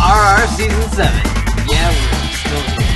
[0.00, 1.22] RR Season 7.
[1.68, 2.86] Yeah, we're still here.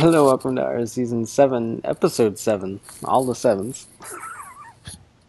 [0.00, 3.88] Hello, welcome to our season seven, episode seven, all the sevens.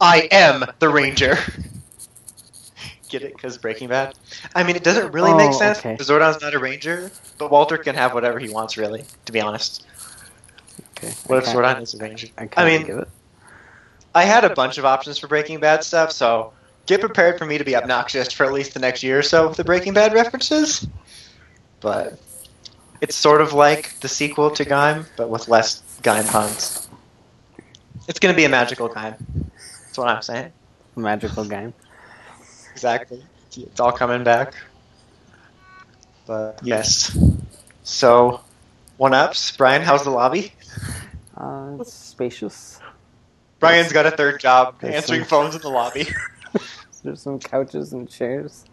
[0.02, 1.38] I am the Ranger.
[3.10, 3.34] Get it?
[3.34, 4.14] Because Breaking Bad.
[4.54, 5.80] I mean, it doesn't really make Oh, sense.
[5.80, 5.96] okay.
[5.98, 9.04] Zordon's not a Ranger, but Walter can have whatever he wants, really.
[9.26, 9.88] To be honest,
[10.98, 11.12] Okay.
[11.26, 12.28] what I if Zordon is a Ranger?
[12.38, 13.08] I, I mean, it.
[14.14, 16.54] I had a bunch of options for Breaking Bad stuff, so
[16.86, 19.48] get prepared for me to be obnoxious for at least the next year or so
[19.48, 20.88] with the Breaking Bad references.
[21.80, 22.20] But
[23.02, 26.88] it's sort of like the sequel to Gaim, but with less Gaim puns.
[28.08, 29.16] It's going to be a magical Gaim.
[30.00, 30.52] What I'm saying.
[30.96, 31.74] Magical game.
[32.72, 33.22] Exactly.
[33.58, 34.54] It's all coming back.
[36.26, 37.18] But yes.
[37.84, 38.40] So,
[38.96, 39.58] one ups.
[39.58, 40.54] Brian, how's the lobby?
[41.36, 42.80] Uh, it's spacious.
[43.60, 46.08] Brian's got a third job There's answering some- phones in the lobby.
[47.04, 48.64] There's some couches and chairs.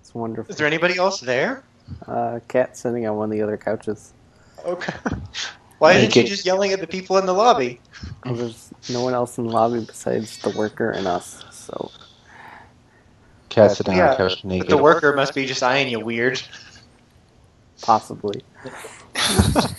[0.00, 0.50] It's wonderful.
[0.50, 1.62] Is there anybody else there?
[2.08, 4.12] Uh, cat sitting on one of the other couches.
[4.64, 4.92] Okay.
[5.78, 7.80] Why isn't she just yelling at the people in the lobby?
[8.24, 11.44] There's no one else in the lobby besides the worker and us.
[11.50, 11.90] So
[13.50, 16.40] Cat sitting on Yeah, the couch But the worker must be just eyeing you weird.
[17.82, 18.42] possibly.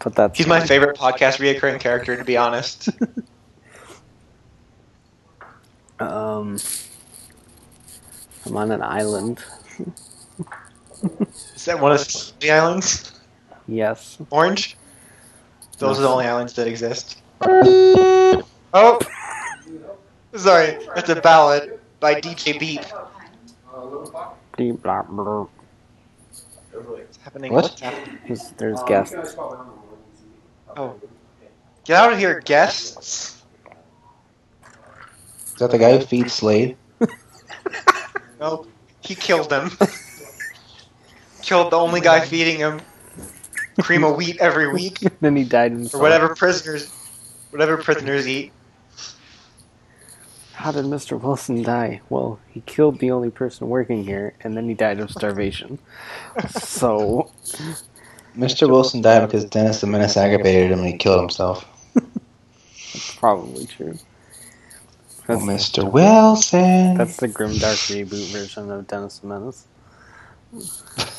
[0.00, 2.88] But that's He's my favorite podcast reoccurring character, to be honest.
[6.00, 6.58] Um,
[8.46, 9.40] I'm on an island.
[11.56, 12.06] Is that one of
[12.40, 13.17] the islands?
[13.68, 14.18] Yes.
[14.30, 14.76] Orange?
[15.78, 17.22] Those are the only islands that exist.
[17.42, 18.98] Oh!
[20.34, 22.80] Sorry, that's a ballad by DJ Beep.
[24.56, 25.46] Beep, blah, blah.
[26.72, 27.52] What's happening?
[27.52, 27.64] What?
[27.64, 28.18] What's happening?
[28.26, 29.36] There's, there's guests.
[30.76, 31.00] Oh.
[31.84, 33.42] Get out of here, guests!
[35.46, 36.76] Is that the guy who feeds Slade?
[38.40, 38.68] No,
[39.00, 39.68] he killed them.
[41.42, 42.80] killed the only guy feeding him
[43.78, 46.00] cream of wheat every week, then he died himself.
[46.00, 46.92] or whatever prisoners,
[47.50, 48.52] whatever prisoners eat.
[50.54, 51.20] How did Mr.
[51.20, 52.02] Wilson die?
[52.10, 55.80] Well, he killed the only person working here, and then he died of starvation.
[56.48, 57.32] so,
[58.36, 58.68] Mr.
[58.70, 61.66] Wilson died because Dennis the Menace aggravated him and he killed himself.
[62.94, 64.00] it's probably true.
[65.28, 65.90] Oh, That's, Mr.
[65.90, 66.94] Wilson.
[66.94, 69.68] that's the grimdark reboot version of Dennis the Menace.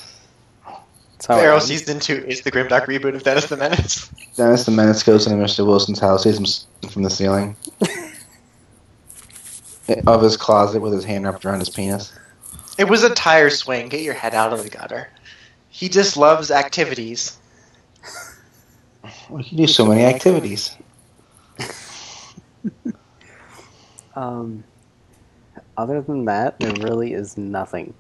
[1.19, 4.07] That's how it Arrow season two is the grimdark reboot of Dennis the Menace.
[4.38, 5.66] Dennis the Menace goes into Mr.
[5.66, 6.46] Wilson's house, sees him
[6.90, 7.57] from the ceiling
[10.07, 12.18] of his closet with his hand wrapped around his penis.
[12.78, 13.90] It was a tire swing.
[13.90, 15.09] Get your head out of the gutter.
[15.68, 17.38] He just loves activities.
[19.30, 20.78] Well, you can do so many activities.
[24.16, 24.63] Um,
[25.78, 27.94] other than that, there really is nothing.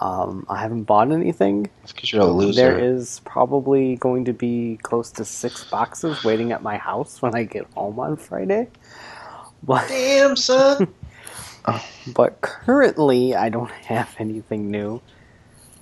[0.00, 1.68] Um, I haven't bought anything.
[1.82, 2.60] It's because you're a loser.
[2.60, 7.34] There is probably going to be close to six boxes waiting at my house when
[7.34, 8.68] I get home on Friday.
[9.62, 10.88] But, Damn, son.
[12.14, 15.02] but currently, I don't have anything new.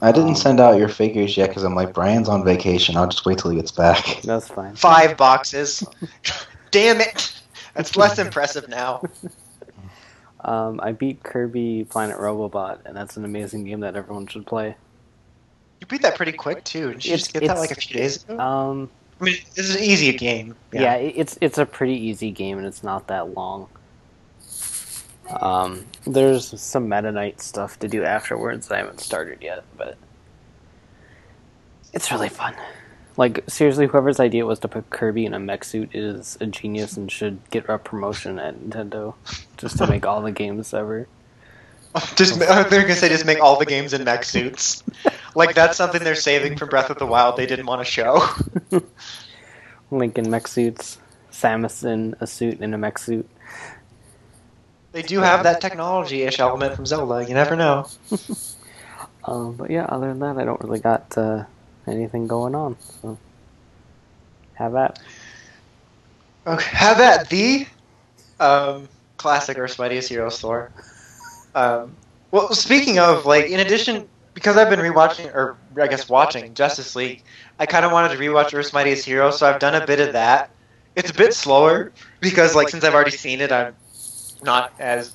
[0.00, 2.96] I didn't send out your figures yet because I'm like, Brian's on vacation.
[2.96, 4.20] I'll just wait till he gets back.
[4.22, 4.74] That's fine.
[4.74, 5.84] Five boxes.
[6.70, 7.40] Damn it.
[7.74, 9.02] That's less impressive now.
[10.40, 14.76] Um, I beat Kirby Planet Robobot, and that's an amazing game that everyone should play.
[15.80, 16.92] You beat that pretty quick too.
[16.92, 18.38] Did you It's- just get that like a few days ago?
[18.38, 18.90] Um,
[19.20, 20.54] I mean, this is an easy game.
[20.72, 23.68] yeah, it- it's it's a pretty easy game, and it's not that long.
[25.40, 28.70] Um, there's some Meta Knight stuff to do afterwards.
[28.70, 29.96] I haven't started yet, but
[31.92, 32.54] it's really fun.
[33.18, 36.46] Like seriously, whoever's idea it was to put Kirby in a mech suit is a
[36.46, 39.14] genius and should get a promotion at Nintendo,
[39.56, 41.08] just to make all the games ever.
[42.14, 44.84] Just they're gonna say just make all the games in mech suits.
[45.34, 47.36] Like that's something they're saving from Breath of the Wild.
[47.36, 48.26] They didn't want to show.
[49.90, 50.98] Link in mech suits,
[51.30, 53.28] Samus in a suit in a mech suit.
[54.92, 57.26] They do have that technology-ish element from Zelda.
[57.28, 57.88] You never know.
[59.24, 61.44] Um, but yeah, other than that, I don't really got uh,
[61.88, 62.76] anything going on.
[62.80, 63.18] So
[64.54, 65.00] have that.
[66.46, 67.66] Okay, have at the
[68.40, 70.70] um, classic Earth's Mightiest Hero store.
[71.54, 71.94] Um,
[72.30, 76.94] well, speaking of, like, in addition, because I've been rewatching, or I guess watching Justice
[76.96, 77.22] League,
[77.58, 80.12] I kind of wanted to rewatch Earth's Mightiest Hero, so I've done a bit of
[80.12, 80.50] that.
[80.98, 83.74] it's a bit slower because like since I've already seen it, I'm
[84.42, 85.14] not as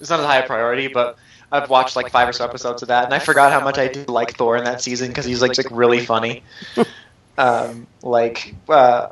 [0.00, 1.16] it's not as high a priority, but
[1.54, 3.86] I've watched like five or so episodes of that, and I forgot how much I
[3.86, 6.42] did like Thor in that season because he's like, like really funny.
[7.38, 9.08] um, like uh,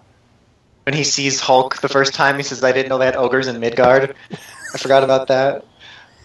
[0.85, 3.47] when he sees Hulk the first time, he says, "I didn't know they had ogres
[3.47, 4.17] in Midgard."
[4.75, 5.65] I forgot about that.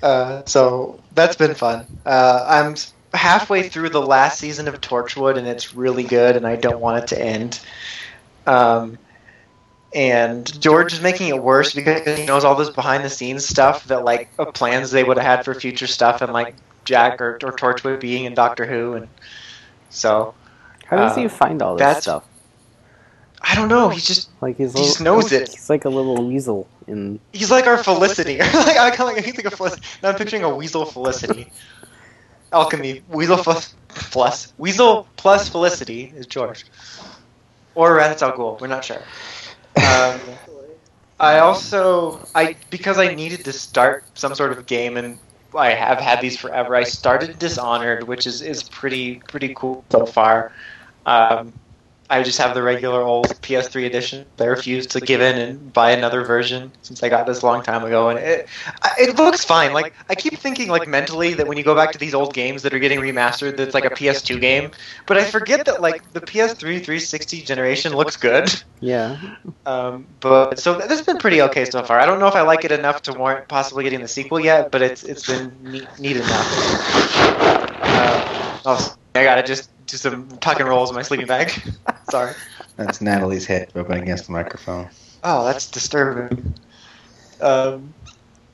[0.02, 1.86] Uh, so that's been fun.
[2.04, 2.76] Uh, I'm
[3.14, 7.04] halfway through the last season of Torchwood, and it's really good, and I don't want
[7.04, 7.60] it to end.
[8.48, 8.98] Um,
[9.94, 13.86] and George is making it worse because he knows all this behind the scenes stuff
[13.86, 16.56] that like uh, plans they would have had for future stuff, and like
[16.86, 19.08] Jack or, or Torchwood being in Doctor Who, and
[19.90, 20.34] so
[20.86, 22.24] How does Uh, he find all this stuff?
[23.42, 23.90] I don't know.
[23.90, 25.50] He just Like he's he just knows it.
[25.50, 27.20] He's like a little weasel in.
[27.34, 28.38] He's like our Felicity.
[28.40, 29.84] like I kind of like, think of Felicity.
[30.04, 31.52] Now I'm picturing a Weasel Felicity.
[32.52, 33.04] Alchemy.
[33.10, 36.66] Weasel plus, plus Weasel plus Felicity is George.
[37.76, 38.60] Or Ra's al Ghul.
[38.60, 39.02] We're not sure.
[39.84, 40.20] Um,
[41.20, 45.18] I also I because I needed to start some sort of game and
[45.56, 46.76] I have had these forever.
[46.76, 50.52] I started Dishonored, which is, is pretty pretty cool so far.
[51.06, 51.54] Um,
[52.10, 54.26] I just have the regular old PS3 edition.
[54.40, 57.62] I refuse to give in and buy another version since I got this a long
[57.64, 58.48] time ago, and it
[58.98, 59.74] it looks fine.
[59.74, 62.64] Like I keep thinking, like mentally, that when you go back to these old games
[62.64, 64.72] that are getting remastered, that's like a PS2 game.
[65.06, 68.54] But I forget that like the PS3 360 generation looks good.
[68.80, 69.18] Yeah,
[69.66, 72.00] Um, but so this has been pretty okay so far.
[72.00, 74.72] I don't know if I like it enough to warrant possibly getting the sequel yet,
[74.72, 76.58] but it's it's been neat, neat enough.
[77.82, 78.22] Uh,
[78.66, 81.52] oh, I gotta just do some tuck and rolls in my sleeping bag.
[82.12, 82.34] Sorry.
[82.76, 84.90] That's Natalie's head rubbing against the microphone.
[85.24, 86.54] Oh, that's disturbing.
[87.42, 87.94] Um,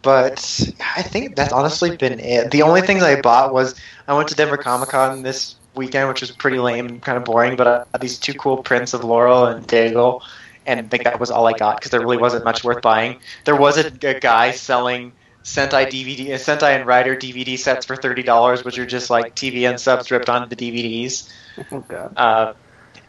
[0.01, 2.51] but I think that's honestly been it.
[2.51, 3.75] The only things I bought was
[4.07, 7.25] I went to Denver Comic Con this weekend, which was pretty lame and kind of
[7.25, 7.56] boring.
[7.56, 10.21] But I had these two cool prints of Laurel and Diggle,
[10.65, 13.19] and I think that was all I got because there really wasn't much worth buying.
[13.45, 17.95] There was a, a guy selling Sentai DVD, uh, Sentai and Rider DVD sets for
[17.95, 21.29] thirty dollars, which are just like TV and subs ripped onto the DVDs.
[21.71, 22.13] oh god.
[22.17, 22.53] Uh,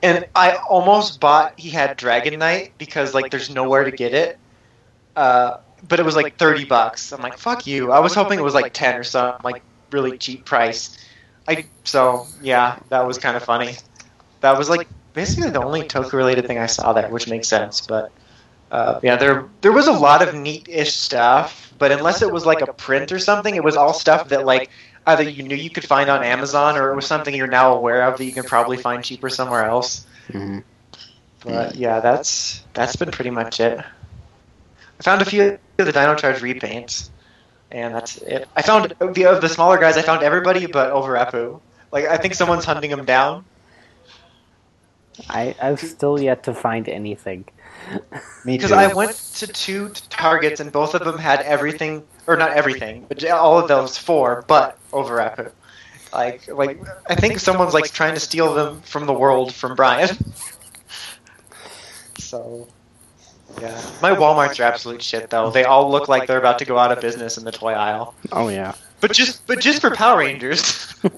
[0.02, 4.38] and I almost bought he had Dragon Knight because like there's nowhere to get it.
[5.16, 7.12] Uh, but it was like thirty bucks.
[7.12, 7.92] I'm like, fuck you.
[7.92, 10.98] I was hoping it was like ten or something, like really cheap price.
[11.46, 13.76] I so yeah, that was kind of funny.
[14.40, 17.80] That was like basically the only Toku related thing I saw there, which makes sense.
[17.80, 18.12] But
[18.70, 22.60] uh, yeah, there there was a lot of neat-ish stuff, but unless it was like
[22.60, 24.70] a print or something, it was all stuff that like
[25.06, 28.02] either you knew you could find on Amazon or it was something you're now aware
[28.02, 30.06] of that you can probably find cheaper somewhere else.
[30.28, 30.62] Mhm.
[31.44, 33.78] But yeah, that's that's been pretty much it.
[33.78, 37.10] I found a few of the Dino Charge repaints,
[37.70, 38.48] and that's it.
[38.56, 39.96] I found the of the smaller guys.
[39.96, 41.60] I found everybody but Overapu.
[41.92, 43.44] Like I think someone's hunting him down.
[45.28, 47.44] I I've still yet to find anything.
[48.44, 48.72] Me Because.
[48.72, 53.24] I went to two targets and both of them had everything, or not everything, but
[53.30, 55.50] all of those four, but Overapu.
[56.12, 60.08] Like, like I think someone's like trying to steal them from the world from Brian.
[62.18, 62.68] so,
[63.60, 65.50] yeah, my WalMarts are absolute shit though.
[65.50, 68.14] They all look like they're about to go out of business in the toy aisle.
[68.30, 68.74] Oh yeah.
[69.00, 70.94] But just, but just for Power Rangers.
[71.04, 71.08] uh,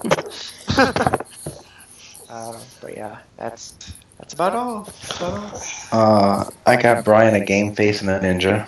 [2.81, 4.83] but yeah, that's that's about all.
[4.83, 5.61] That's about all.
[5.91, 8.67] Uh, I got Brian a game face and a ninja.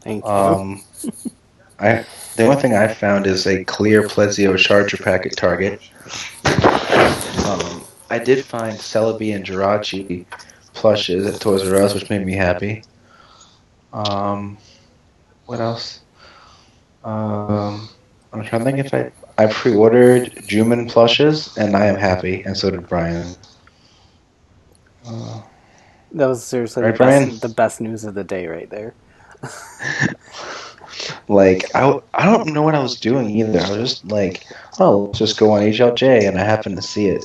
[0.00, 0.30] Thank you.
[0.30, 0.82] Um,
[1.78, 2.04] I
[2.36, 5.80] the only thing I found is a clear Plesio charger pack at Target.
[7.44, 10.24] Um, I did find Celebi and Jirachi
[10.72, 12.84] plushes at Toys R Us, which made me happy.
[13.92, 14.56] Um,
[15.46, 16.00] what else?
[17.04, 17.88] Um,
[18.32, 22.56] I'm trying to think if I I pre-ordered Zyuman plushes, and I am happy, and
[22.56, 23.34] so did Brian.
[25.08, 25.40] Uh,
[26.12, 28.94] that was seriously Right, the, best, the best news of the day right there.
[31.28, 33.60] like I, I don't know what I was doing either.
[33.60, 34.46] I was just like,
[34.78, 37.24] oh, let's just go on HLJ, and I happened to see it,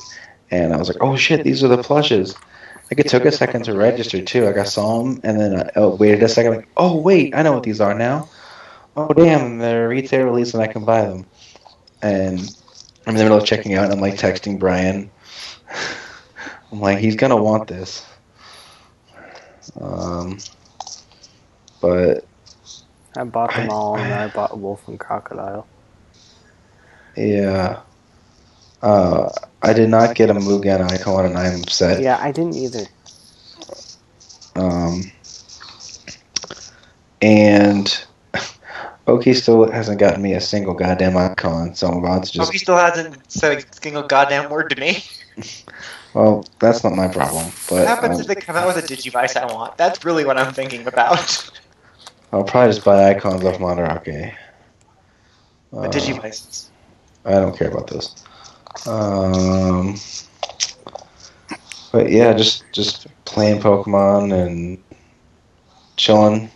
[0.50, 2.34] and I was like, oh shit, these are the plushes.
[2.90, 4.44] Like it took a second to register too.
[4.44, 6.56] Like I saw them, and then I oh, waited a second.
[6.56, 8.28] Like, oh wait, I know what these are now.
[8.96, 11.26] Oh damn, they're retail release, and I can buy them.
[12.02, 12.40] And
[13.06, 15.10] I'm in the middle of checking out, and I'm like texting Brian.
[16.74, 18.04] I'm like, he's gonna want this.
[19.80, 20.38] Um,
[21.80, 22.26] but
[23.16, 25.68] I bought them all, and I bought Wolf and Crocodile.
[27.16, 27.78] Yeah.
[28.82, 29.30] Uh,
[29.62, 32.02] I did not get a Mugen Eyecon, and I'm upset.
[32.02, 32.86] Yeah, I didn't either.
[34.56, 35.12] Um,
[37.22, 38.04] and
[39.06, 42.52] Oki still hasn't gotten me a single goddamn Eyecon, so I'm about to Oh, just.
[42.52, 45.04] he still hasn't said a single goddamn word to me.
[46.14, 47.46] Well, that's not my problem.
[47.68, 49.76] But What happens um, if they come out with a Digivice I want?
[49.76, 51.50] That's really what I'm thinking about.
[52.32, 54.34] I'll probably just buy Eyecons off Mandarake.
[55.72, 56.68] A Uh, Digivice.
[57.24, 58.14] I don't care about those.
[58.86, 59.96] Um,
[61.90, 64.82] but yeah, just just playing Pokemon and
[65.96, 66.50] chilling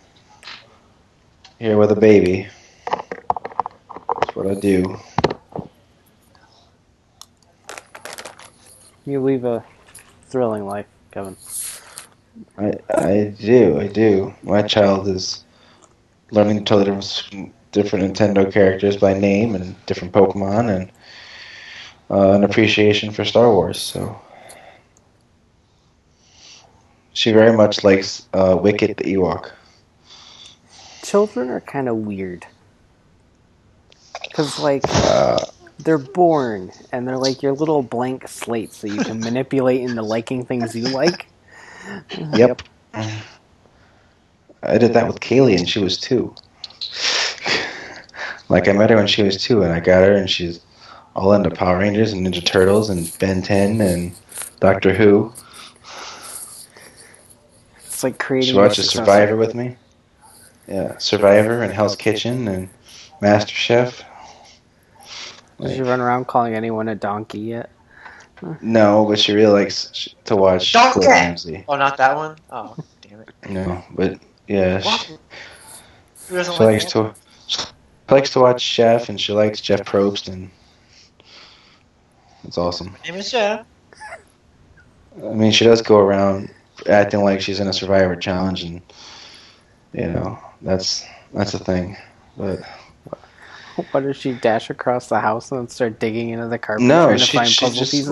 [1.59, 2.47] here with a baby.
[2.87, 4.97] That's what I do.
[9.09, 9.63] You leave a
[10.27, 11.35] thrilling life, Kevin.
[12.59, 14.33] I I do I do.
[14.43, 15.43] My child is
[16.29, 20.91] learning to tell the difference between different Nintendo characters by name and different Pokemon and
[22.11, 23.79] uh, an appreciation for Star Wars.
[23.79, 24.21] So
[27.13, 29.51] she very much likes uh, Wicket the Ewok.
[31.03, 32.45] Children are kind of weird.
[34.21, 35.38] Because, like, Uh,
[35.79, 40.45] they're born and they're like your little blank slates that you can manipulate into liking
[40.45, 41.27] things you like.
[42.33, 42.61] yep.
[42.93, 46.35] I did that with Kaylee, and she was two.
[48.49, 50.59] like I met her when she was two, and I got her, and she's
[51.15, 54.13] all into Power Rangers and Ninja Turtles and Ben 10 and
[54.59, 55.33] Doctor Who.
[57.77, 58.51] It's like creating.
[58.51, 58.89] She a watches.
[58.89, 59.77] Survivor with me.
[60.67, 62.69] Yeah, Survivor and Hell's Kitchen and
[63.21, 64.03] Master Chef.
[65.59, 67.69] Does she run around calling anyone a donkey yet?
[68.61, 71.01] No, but she really likes to watch Donkey!
[71.01, 71.65] Gordon Ramsay.
[71.67, 72.37] Oh, not that one?
[72.49, 73.29] Oh, damn it.
[73.49, 75.17] No, but yeah, she,
[76.27, 76.89] she like likes it?
[76.91, 77.13] to
[77.47, 77.57] she
[78.09, 80.49] likes to watch Chef, and she likes Jeff Probst, and
[82.45, 82.91] it's awesome.
[82.91, 83.65] My name is Jeff.
[85.17, 86.53] I mean, she does go around
[86.87, 88.81] acting like she's in a Survivor challenge, and
[89.91, 91.97] you know that's that's a thing.
[92.37, 92.61] But
[93.91, 97.17] What does she dash across the house and start digging into the carpet no, trying
[97.19, 98.09] to find she's puzzle just pieces?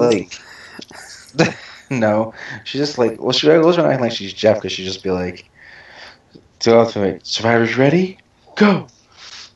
[1.38, 1.58] like
[1.90, 2.34] no,
[2.64, 5.12] she's just like well, she goes around acting like she's Jeff because she just be
[5.12, 5.50] like,
[6.60, 8.18] "To ultimate Survivor's ready,
[8.56, 8.88] go."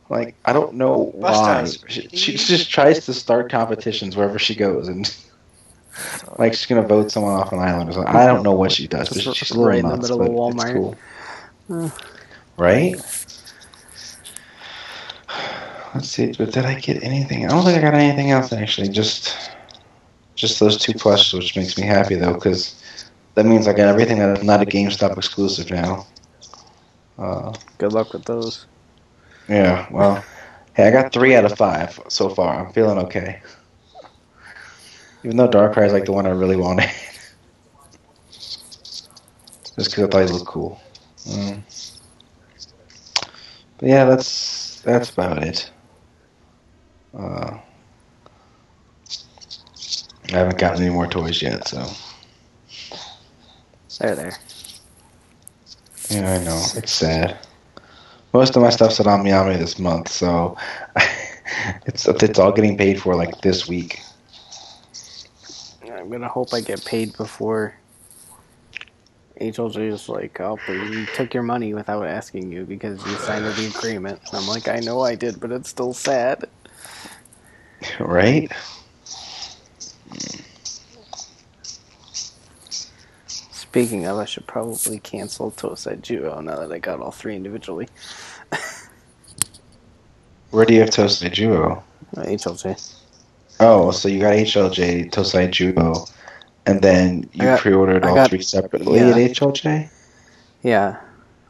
[0.09, 1.65] Like I don't know why.
[1.87, 5.13] She, she just tries to start competitions wherever she goes, and
[6.37, 8.13] like she's gonna vote someone off an island or something.
[8.13, 9.09] I don't know what she does.
[9.09, 10.73] but Just She's a little right in the nuts, middle of Walmart.
[10.73, 10.97] cool.
[11.67, 11.87] Hmm.
[12.57, 13.20] Right?
[15.93, 16.31] Let's see.
[16.37, 17.45] But did I get anything?
[17.45, 18.89] I don't think I got anything else actually.
[18.89, 19.51] Just,
[20.35, 22.81] just those two plushes, which makes me happy though, because
[23.35, 26.07] that means I got everything that's not a GameStop exclusive now.
[27.17, 28.65] Uh, Good luck with those.
[29.47, 29.87] yeah.
[29.91, 30.23] Well,
[30.73, 32.65] hey, I got three out of five so far.
[32.65, 33.41] I'm feeling okay.
[35.23, 36.89] Even though Darkrai is like the one I really wanted.
[38.31, 40.81] Just because I thought he looked cool.
[41.27, 41.61] Mm.
[43.77, 45.71] But yeah, that's that's about it.
[47.17, 47.57] Uh,
[50.33, 51.85] I haven't gotten any more toys yet, so
[53.99, 54.37] There, there.
[56.09, 57.37] yeah, I know it's sad.
[58.33, 60.55] Most of my stuff's at AmiAmi this month, so
[61.85, 64.01] it's it's all getting paid for like this week.
[65.83, 67.75] I'm gonna hope I get paid before
[69.41, 73.45] is just like, oh, but we took your money without asking you because you signed
[73.45, 74.19] the agreement.
[74.27, 76.45] And I'm like, I know I did, but it's still sad.
[77.99, 78.51] Right?
[83.27, 87.87] Speaking of, I should probably cancel Tousai Zyuoh now that I got all three individually.
[90.51, 91.81] Where do you have Tousai Zyuoh?
[92.17, 92.95] Uh, HLJ.
[93.61, 96.11] Oh, so you got HLJ, Tousai Zyuoh,
[96.65, 99.09] and then you got- pre-ordered I all got- three separately yeah.
[99.11, 99.89] at HLJ?
[100.63, 100.97] Yeah.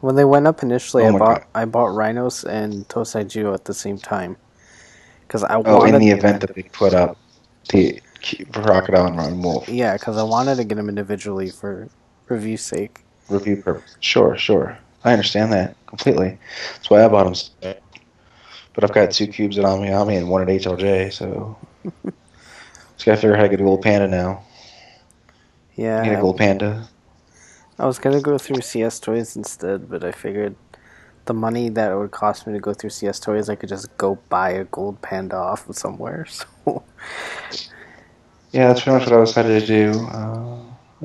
[0.02, 1.46] When they went up initially, Oh I bought God.
[1.56, 4.38] I bought Rhinos and Tousai Zyuoh at the same time.
[5.32, 7.18] Because I Oh, wanted in the event that they put up
[7.70, 8.02] the
[8.52, 11.88] Crocodile and Ron Wolf Yeah, because I wanted to get them individually for
[12.28, 13.00] review sake.
[13.30, 13.96] review purpose.
[14.02, 14.78] Sure, sure.
[15.06, 16.38] I understand that completely.
[16.74, 17.76] That's why I bought them.
[18.74, 21.58] But I've got two cubes at AmiAmi and one at HLJ, so
[22.04, 24.44] just gotta figure out how to get a gold panda now.
[25.78, 26.90] Yeah, Get a gold panda.
[27.80, 30.58] I was gonna go through CS Toys instead, but I figured
[31.32, 33.88] the money that it would cost me to go through CS Toys, I could just
[33.98, 36.26] go buy a gold panda off of somewhere.
[36.62, 36.84] So
[38.52, 40.00] Yeah, that's pretty much what I decided to do.
[40.08, 40.60] Uh,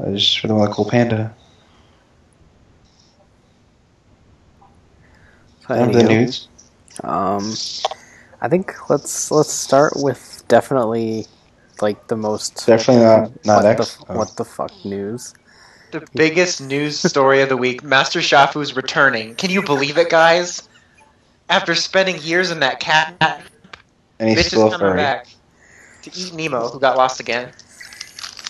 [0.05, 1.35] I just really want a gold panda.
[5.69, 6.49] Remember the news?
[7.05, 7.53] Um,
[8.41, 11.27] I think let's let's start with definitely
[11.81, 13.97] like the most Definitely not not what X.
[13.97, 14.19] the Oh.
[14.19, 15.35] what the fuck news.
[16.01, 19.35] The biggest news story of the week Master Shafu's returning.
[19.35, 20.69] Can you believe it, guys?
[21.49, 23.15] After spending years in that cat,
[24.19, 24.97] and he's bitch still is coming furry.
[24.99, 25.29] back
[26.03, 27.51] to eat Nemo, who got lost again.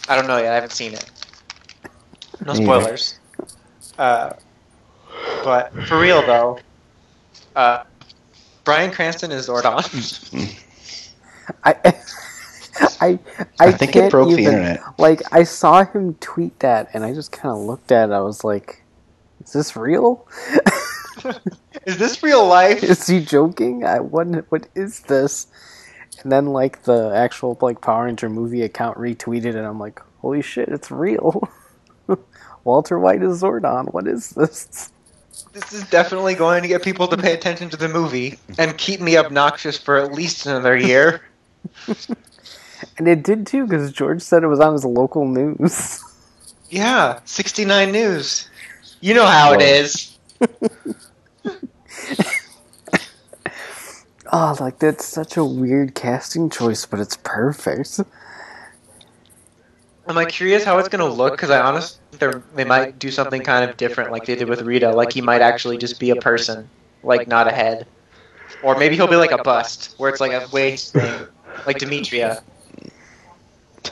[0.09, 0.50] I don't know yet.
[0.50, 1.09] I haven't seen it.
[2.45, 3.21] No spoilers.
[3.97, 4.33] Uh,
[5.45, 6.59] but for real though,
[7.55, 7.85] uh,
[8.65, 9.83] Bryan Cranston is Zordon.
[11.65, 11.95] I,
[13.00, 13.18] I,
[13.59, 14.83] I, I think it can't broke the internet.
[14.99, 18.12] Like, I saw him tweet that, and I just kind of looked at it.
[18.12, 18.83] I was like,
[19.45, 20.26] "Is this real?
[21.87, 22.83] is this real life?
[22.83, 23.85] is he joking?
[23.85, 24.26] I what?
[24.50, 25.47] What is this?"
[26.23, 29.64] And then, like, the actual like Power Ranger movie account retweeted it.
[29.64, 31.49] I'm like, "Holy shit, it's real!"
[32.64, 33.92] Walter White is Zordon.
[33.92, 34.90] What is this?
[35.52, 39.00] This is definitely going to get people to pay attention to the movie and keep
[39.00, 41.23] me obnoxious for at least another year.
[42.99, 46.03] And it did too, because George said it was on his local news.
[46.69, 48.49] Yeah, 69 News.
[49.00, 50.19] You know how it is.
[54.33, 58.00] Oh, like that's such a weird casting choice, but it's perfect.
[60.09, 61.35] Am I curious how it's going to look?
[61.35, 64.49] Because I honestly think they're- they might do something kind of different, like they did
[64.49, 64.91] with Rita.
[64.91, 66.69] Like he might actually just be a person,
[67.05, 67.87] like not a head,
[68.65, 71.26] or maybe he'll be like a bust, where it's like a waist thing,
[71.67, 72.43] like Dimitria.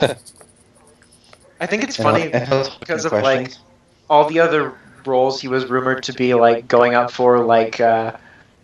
[1.59, 3.53] I think it's funny because of like
[4.09, 4.73] all the other
[5.05, 8.15] roles he was rumored to be like going up for, like uh,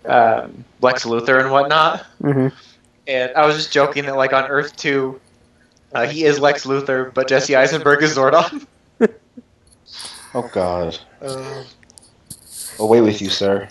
[0.05, 2.05] um, Lex Luthor and whatnot.
[2.21, 2.47] hmm
[3.07, 5.19] And I was just joking that like on Earth Two,
[5.93, 8.65] uh, he is Lex Luthor, but Jesse Eisenberg is Zordon.
[10.33, 10.97] Oh God.
[11.21, 11.63] Uh,
[12.79, 13.67] Away with you, sir.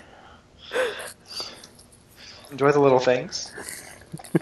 [2.51, 3.51] enjoy the little things.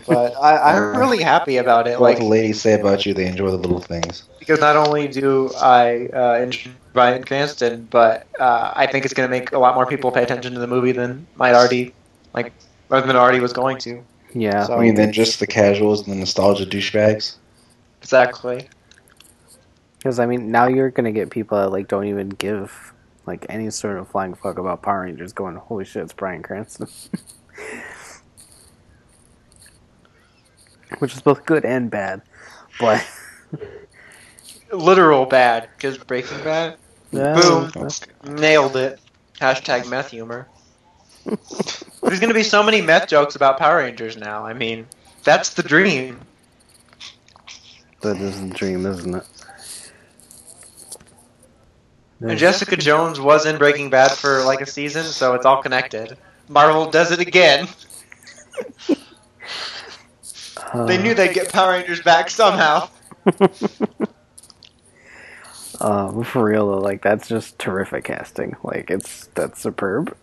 [0.07, 3.25] But I, I'm really happy about it, What like the ladies say about you, they
[3.27, 4.23] enjoy the little things.
[4.39, 9.27] because not only do I uh, enjoy Bryan Cranston, but uh, I think it's going
[9.27, 11.93] to make a lot more people pay attention to the movie than might already,
[12.33, 12.51] like,
[12.89, 14.03] or than already was going to.
[14.35, 14.65] Yeah.
[14.65, 17.35] So- I mean, then just the casuals and the nostalgia douchebags.
[18.01, 18.69] Exactly.
[19.97, 22.93] Because I mean, now you're gonna get people that like don't even give
[23.25, 26.87] like any sort of flying fuck about Power Rangers, going, "Holy shit, it's Bryan Cranston,"
[30.97, 32.21] which is both good and bad.
[32.79, 33.05] But
[34.71, 36.75] Literal bad, because Breaking Bad
[37.11, 37.69] Yeah, Boom.
[37.73, 38.99] that's- nailed it.
[39.39, 40.47] Hashtag meth humor.
[41.25, 44.45] There's going to be so many meth jokes about Power Rangers now.
[44.45, 44.87] I mean,
[45.23, 46.19] that's the dream.
[48.01, 49.23] that is the dream, isn't it?
[52.21, 56.17] And Jessica Jones was in Breaking Bad for like a season, so it's all connected.
[56.49, 57.67] Marvel does it again.
[60.73, 62.89] They knew they'd get Power Rangers back somehow.
[65.81, 68.55] um, for real though, like that's just terrific casting.
[68.63, 70.15] Like it's that's superb.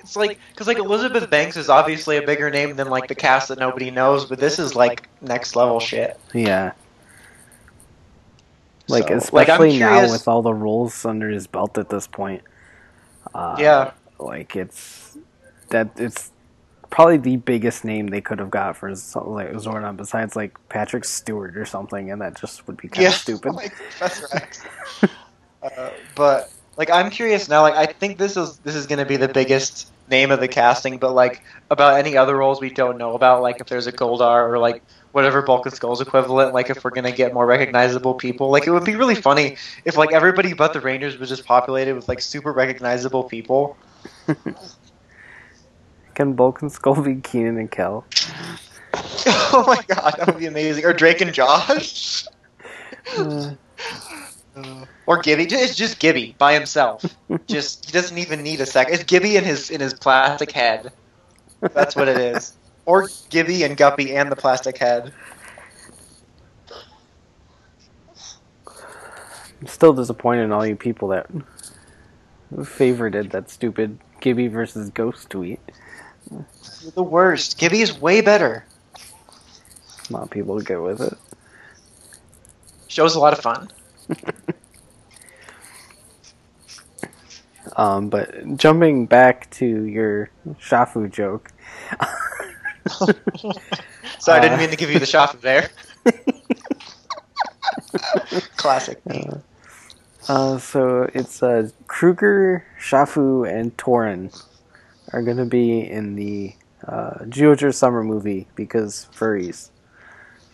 [0.00, 3.48] It's like because like Elizabeth Banks is obviously a bigger name than like the cast
[3.48, 6.18] that nobody knows, but this is like next level shit.
[6.34, 6.72] Yeah.
[8.88, 12.42] Like So, especially like, now with all the roles under his belt at this point.
[13.32, 13.92] Uh, Yeah.
[14.18, 15.16] like it's
[15.68, 16.32] that it's
[16.90, 21.04] probably the biggest name they could have got for something like Zordon besides like Patrick
[21.04, 23.52] Stewart or something, and that just would be kind of stupid.
[23.52, 24.64] like Professor X.
[25.62, 27.62] uh, but like, I'm curious now.
[27.62, 30.48] Like, I think this is this is going to be the biggest name of the
[30.48, 30.98] casting.
[30.98, 34.48] But like, about any other roles we don't know about, like if there's a Goldar
[34.48, 36.54] or like whatever Bulk of Skulls equivalent.
[36.54, 39.56] Like, if we're going to get more recognizable people, like it would be really funny
[39.84, 43.76] if like everybody but the Rangers was just populated with like super recognizable people.
[46.20, 48.04] Can Bulk and Skull be Keenan and Kel?
[48.94, 50.84] oh my god, that would be amazing.
[50.84, 52.26] Or Drake and Josh.
[53.16, 53.52] Uh,
[55.06, 57.06] Or Gibby, it's just Gibby by himself.
[57.46, 58.92] Just he doesn't even need a second.
[58.92, 60.92] It's Gibby in his in his plastic head.
[61.72, 62.54] That's what it is.
[62.84, 65.14] Or Gibby and Guppy and the plastic head.
[69.62, 71.30] I'm still disappointed in all you people that
[72.56, 75.60] favorited that stupid Gibby versus Ghost tweet.
[76.30, 77.58] You're the worst.
[77.58, 78.64] Gibby is way better.
[80.10, 81.14] Not people get with it.
[82.88, 83.70] Show's a lot of fun.
[87.76, 91.50] Um, but jumping back to your Shafu joke.
[94.18, 94.58] Sorry, I didn't Uh.
[94.58, 95.70] mean to give you the Shafu there.
[98.56, 99.00] Classic.
[100.28, 104.32] Uh, so it's uh, Kruger, Shafu, and Torin
[105.12, 106.54] are going to be in the
[106.86, 109.70] uh, Zyuohger summer movie because furries.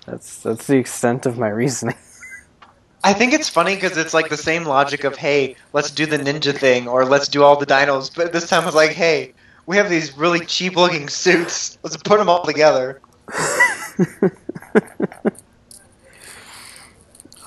[0.06, 1.96] That's that's the extent of my reasoning.
[3.04, 6.18] I think it's funny because it's like the same logic of hey, let's do the
[6.18, 9.34] ninja thing or let's do all the dinos, but this time it's like hey,
[9.66, 11.78] we have these really cheap looking suits.
[11.82, 13.00] Let's put them all together.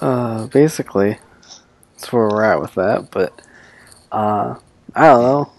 [0.01, 1.17] Uh, basically,
[1.93, 3.11] that's where we're at with that.
[3.11, 3.41] But
[4.11, 4.55] uh,
[4.95, 5.51] I don't know.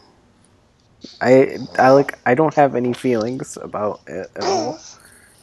[1.21, 4.79] I I like I don't have any feelings about it at all.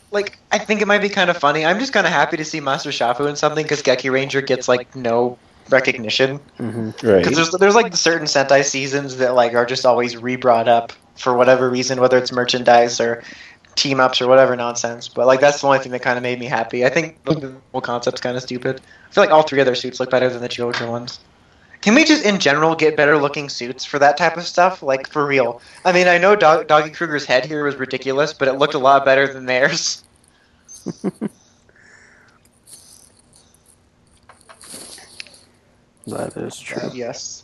[0.09, 1.65] Like, I think it might be kind of funny.
[1.65, 4.69] I'm just kind of happy to see Master Shafu in something because Geki Ranger gets
[4.69, 5.37] like no
[5.69, 6.37] recognition.
[6.57, 7.17] hmm Right.
[7.17, 11.35] Because there's there's like certain Sentai seasons that like are just always re-brought up for
[11.35, 13.21] whatever reason, whether it's merchandise or
[13.75, 15.09] team ups or whatever nonsense.
[15.09, 16.85] But like that's the only thing that kind of made me happy.
[16.85, 18.79] I think the whole concept's kind of stupid.
[19.09, 21.19] I feel like all three of their suits look better than the Children ones.
[21.81, 24.81] Can we just in general get better looking suits for that type of stuff?
[24.81, 25.61] Like for real.
[25.85, 28.79] I mean, I know Dog- Doggy Kruger's head here was ridiculous, but it looked a
[28.79, 30.03] lot better than theirs.
[36.07, 36.81] That is true.
[36.81, 37.43] Uh, yes.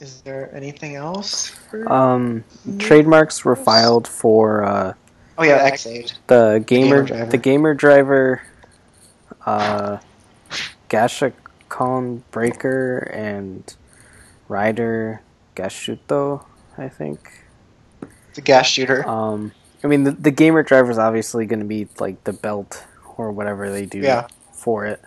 [0.00, 1.48] Is there anything else?
[1.48, 1.90] For...
[1.90, 2.44] Um,
[2.78, 4.94] trademarks were filed for uh,
[5.38, 6.12] oh yeah, X8.
[6.26, 7.30] the gamer Gamer driver.
[7.30, 8.42] the gamer driver,
[9.46, 9.98] uh,
[11.72, 13.74] Gashacon Breaker and
[14.48, 15.22] Rider
[15.56, 16.44] Gashuto,
[16.76, 17.44] I think.
[18.34, 19.06] The gas shooter.
[19.08, 19.52] Um,
[19.84, 22.84] I mean, the, the gamer driver is obviously going to be like the belt
[23.16, 24.28] or whatever they do Yeah.
[24.52, 25.02] for it.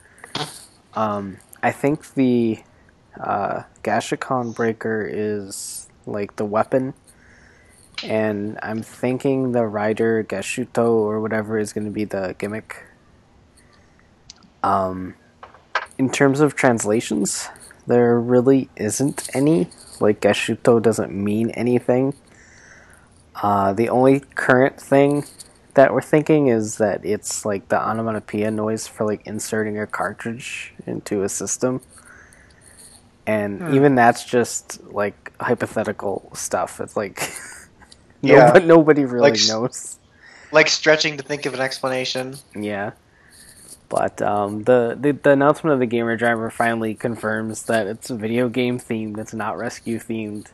[0.94, 2.60] Um, I think the
[3.20, 6.94] uh, Gashacon Breaker is like the weapon,
[8.04, 12.84] and I'm thinking the Rider Gashuto or whatever is going to be the gimmick.
[14.64, 15.16] Um,
[15.98, 17.48] in terms of translations,
[17.88, 19.68] there really isn't any.
[20.00, 22.14] Like Gashuto doesn't mean anything.
[23.42, 25.26] Uh, the only current thing
[25.74, 30.74] that we're thinking is that it's like the onomatopoeia noise for like inserting a cartridge
[30.86, 31.82] into a system.
[33.28, 33.74] And Hmm.
[33.74, 36.80] even that's just like hypothetical stuff.
[36.80, 37.32] It's like
[38.22, 38.46] Yeah.
[38.48, 39.98] nobody, nobody really Like knows.
[40.52, 42.36] like stretching to think of an explanation.
[42.56, 42.92] Yeah.
[43.90, 48.16] But um, the, the the announcement of the gamer driver finally confirms that it's a
[48.16, 49.18] video game themed.
[49.18, 50.48] It's not rescue themed.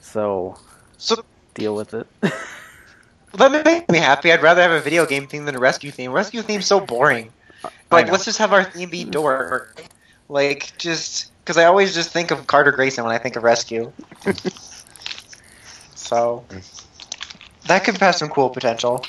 [0.00, 0.56] So
[0.96, 2.06] So deal with it.
[3.34, 4.32] that makes me happy.
[4.32, 6.12] I'd rather have a video game theme than a rescue theme.
[6.12, 7.32] Rescue theme's so boring.
[7.90, 9.72] Like, let's just have our theme be door.
[10.28, 13.90] Like, just because I always just think of Carter Grayson when I think of rescue.
[15.94, 16.44] so
[17.66, 19.04] that could have some cool potential.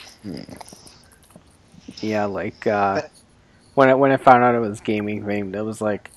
[2.02, 3.02] Yeah, like uh,
[3.76, 6.10] when I, when I found out it was gaming themed, it was like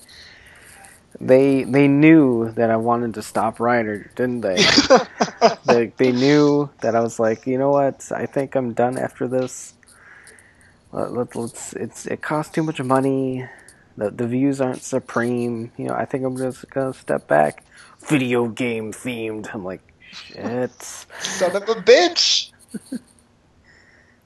[1.19, 4.63] they they knew that I wanted to stop Rider, didn't they?
[5.65, 8.11] they they knew that I was like, you know what?
[8.11, 9.73] I think I'm done after this.
[10.91, 13.47] Let, let, let's it's it costs too much money.
[13.97, 15.71] The the views aren't supreme.
[15.77, 17.63] You know, I think I'm just gonna step back.
[18.07, 19.53] Video game themed.
[19.53, 20.81] I'm like, shit.
[20.81, 22.51] Son of a bitch.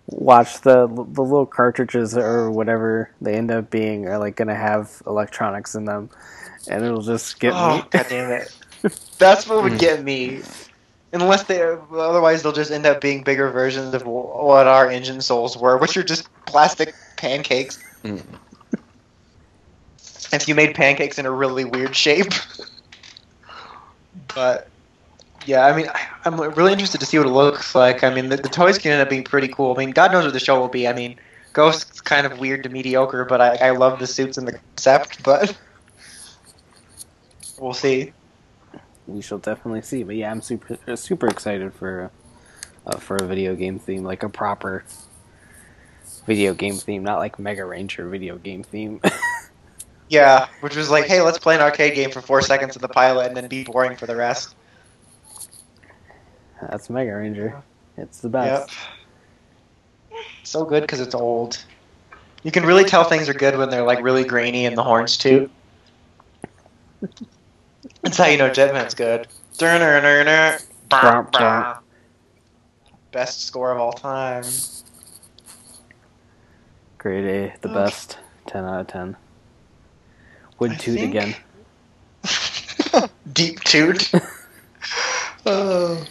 [0.07, 5.01] watch the the little cartridges or whatever they end up being are like gonna have
[5.05, 6.09] electronics in them,
[6.69, 7.83] and it'll just get oh, me.
[7.91, 8.55] god damn it.
[9.17, 10.41] That's what would get me.
[11.13, 15.57] Unless they, otherwise they'll just end up being bigger versions of what our engine souls
[15.57, 17.81] were, which are just plastic pancakes.
[18.03, 18.21] Mm.
[20.33, 22.27] If you made pancakes in a really weird shape.
[24.35, 24.67] but
[25.47, 25.87] yeah, I mean,
[26.25, 28.03] I'm really interested to see what it looks like.
[28.03, 29.73] I mean, the, the toys can end up being pretty cool.
[29.73, 30.87] I mean, God knows what the show will be.
[30.87, 31.17] I mean,
[31.53, 35.23] Ghost's kind of weird to mediocre, but I, I love the suits and the concept.
[35.23, 35.57] But
[37.59, 38.13] we'll see.
[39.07, 40.03] we shall definitely see.
[40.03, 42.11] But yeah, I'm super uh, super excited for
[42.85, 44.83] uh, for a video game theme, like a proper
[46.25, 48.99] video game theme, not like Mega Ranger video game theme.
[50.09, 52.87] Yeah, which was like, hey, let's play an arcade game for four seconds of the
[52.87, 54.55] pilot and then be boring for the rest.
[56.61, 57.61] That's Mega Ranger.
[57.97, 58.67] It's the Yep.
[58.67, 58.71] best.
[60.43, 61.63] So good because it's old.
[62.43, 65.17] You can really tell things are good when they're like really grainy and the horns
[65.17, 65.49] too.
[68.01, 69.27] That's how you know Jetman's good.
[69.57, 71.79] Durner, Brr, brr.
[73.11, 74.43] Best score of all time.
[76.97, 78.17] Grade A, the best.
[78.45, 79.15] Ten out of ten.
[80.59, 81.35] Would I toot think- again.
[83.33, 84.11] Deep toot.
[85.45, 86.03] oh.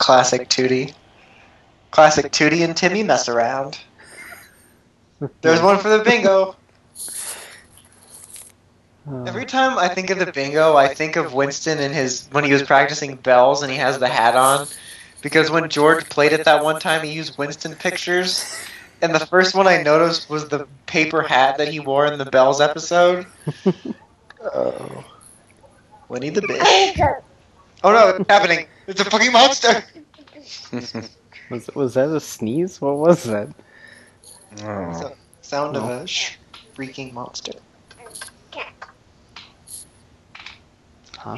[0.00, 0.94] Classic Tootie.
[1.90, 3.78] Classic Tootie and Timmy mess around.
[5.42, 6.56] There's one for the bingo.
[9.26, 12.52] Every time I think of the bingo, I think of Winston and his when he
[12.52, 14.66] was practicing bells and he has the hat on.
[15.20, 18.58] Because when George played it that one time, he used Winston pictures,
[19.02, 22.24] and the first one I noticed was the paper hat that he wore in the
[22.24, 23.26] bells episode.
[24.42, 25.04] Oh,
[26.08, 27.22] Winnie the Bitch.
[27.82, 28.66] Oh no, it's happening!
[28.86, 29.84] It's a fucking monster.
[31.50, 32.80] was was that a sneeze?
[32.80, 33.48] What was that?
[34.62, 35.12] Oh.
[35.42, 36.06] Sound of a oh.
[36.06, 36.36] sh.
[36.74, 37.52] freaking monster.
[41.16, 41.36] Huh?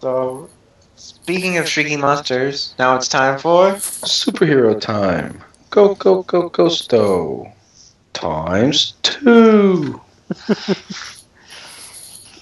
[0.00, 0.48] So,
[0.96, 3.72] speaking of shrieking monsters, now it's time for.
[3.74, 5.42] Superhero time.
[5.68, 7.52] Go, go, go, Ghosto.
[8.12, 10.00] Times two.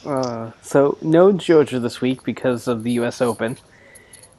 [0.08, 3.20] Uh, so no Georgia this week because of the U.S.
[3.20, 3.58] Open.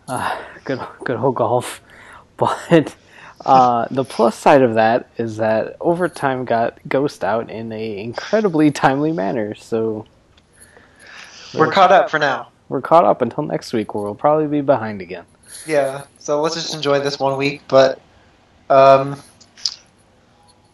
[0.07, 1.81] Uh, good, good old golf.
[2.37, 2.95] But
[3.45, 8.71] uh, the plus side of that is that overtime got Ghost out in a incredibly
[8.71, 9.55] timely manner.
[9.55, 10.05] So
[11.53, 12.47] We're caught up for now.
[12.69, 15.25] we're caught up until next week, where we'll probably be behind again.
[15.67, 17.61] Yeah, so let's just enjoy this one week.
[17.67, 17.99] But,
[18.69, 19.17] um,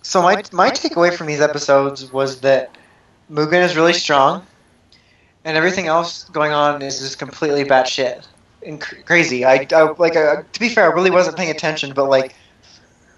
[0.03, 2.69] so my my takeaway from these episodes was that
[3.31, 4.45] Mugen is really strong,
[5.45, 8.25] and everything else going on is just completely batshit
[8.65, 9.45] and cr- crazy.
[9.45, 12.35] I, I like uh, to be fair, I really wasn't paying attention, but like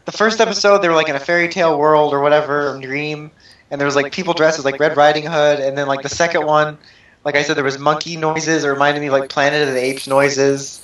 [0.06, 3.32] the first episode, they were like in a fairy tale world or whatever, or dream,
[3.72, 6.10] and there was like people dressed as like Red Riding Hood, and then like the
[6.10, 6.78] second one,
[7.26, 8.63] like I said, there was monkey noises.
[8.63, 10.84] It reminded me of like Planet of the Apes noises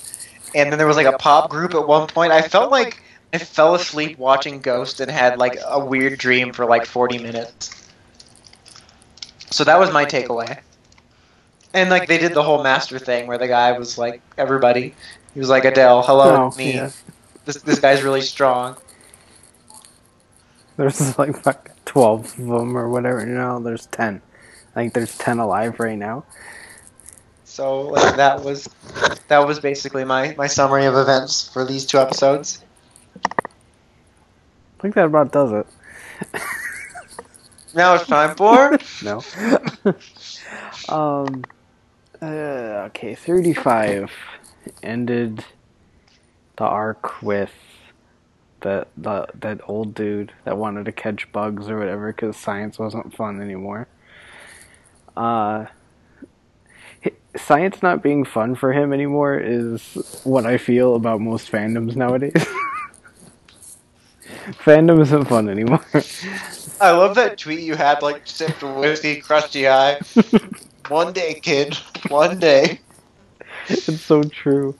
[0.54, 2.32] and then there was like a pop group at one point.
[2.32, 3.02] I felt like
[3.32, 7.70] I fell asleep watching Ghost and had like a weird dream for like 40 minutes.
[9.50, 10.60] So that was my takeaway.
[11.74, 14.94] And like they did the whole master thing where the guy was like everybody.
[15.34, 16.74] He was like Adele, hello, Oh, me.
[16.74, 16.90] yeah.
[17.44, 18.76] This this guy's really strong.
[20.76, 23.26] There's like fuck, twelve of them or whatever.
[23.26, 24.22] No, there's ten.
[24.76, 26.24] I think there's ten alive right now.
[27.44, 28.68] So like that was
[29.28, 32.62] that was basically my my summary of events for these two episodes.
[34.78, 35.66] I think that about does it.
[37.74, 39.22] Now it's time for No.
[40.88, 41.42] um.
[42.24, 44.10] Uh, okay, thirty-five
[44.82, 45.44] ended
[46.56, 47.52] the arc with
[48.60, 53.14] the the that old dude that wanted to catch bugs or whatever because science wasn't
[53.14, 53.88] fun anymore.
[55.14, 55.66] Uh.
[57.36, 62.32] Science not being fun for him anymore is what I feel about most fandoms nowadays.
[64.62, 65.84] Fandom isn't fun anymore.
[66.80, 69.98] I love that tweet you had like sipped whiskey, crusty eye.
[70.88, 71.74] One day, kid.
[72.08, 72.80] One day.
[73.68, 74.74] it's so true.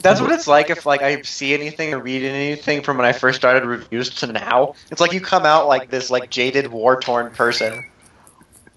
[0.00, 3.12] That's what it's like if like I see anything or read anything from when I
[3.12, 4.74] first started reviews to now.
[4.90, 7.84] It's like you come out like this like jaded, war torn person.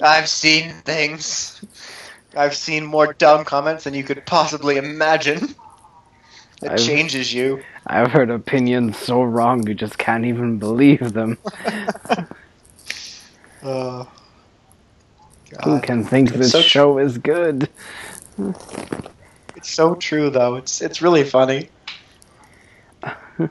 [0.01, 1.63] I've seen things.
[2.35, 5.55] I've seen more dumb comments than you could possibly imagine.
[6.61, 7.63] It I've- changes you.
[7.87, 11.37] I've heard opinions so wrong you just can't even believe them.
[13.61, 14.05] Uh,
[15.63, 15.75] Oh.
[15.75, 17.69] Who can think It's this so tr- show is good?
[19.55, 20.55] It's so true though.
[20.55, 21.69] It's it's really funny.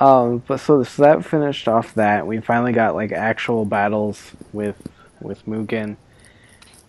[0.00, 2.26] Um, but so, so that finished off that.
[2.26, 4.76] We finally got like actual battles with
[5.20, 5.96] with Mugen,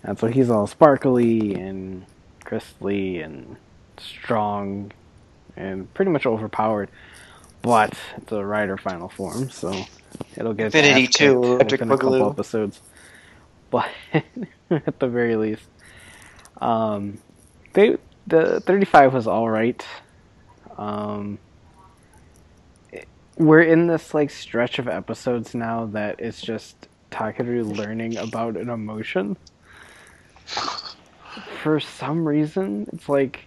[0.03, 2.05] and so he's all sparkly and
[2.43, 3.57] crystally and
[3.99, 4.91] strong
[5.55, 6.89] and pretty much overpowered.
[7.61, 9.85] But it's a rider final form, so
[10.35, 12.31] it'll get its Infinity ass 2, kicked Electric within a couple Boogaloo.
[12.31, 12.81] episodes.
[13.73, 13.89] But
[14.69, 15.67] at the very least,
[16.61, 17.17] um,
[17.73, 19.83] they the thirty five was all right.
[20.77, 21.39] Um,
[22.91, 23.07] it-
[23.37, 28.69] we're in this like stretch of episodes now that it's just Takeru learning about an
[28.69, 29.37] emotion.
[31.63, 33.45] For some reason, it's like,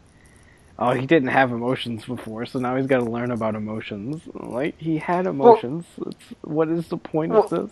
[0.78, 4.22] oh, he didn't have emotions before, so now he's got to learn about emotions.
[4.34, 5.84] Like he had emotions.
[6.04, 7.70] it's, what is the point of this?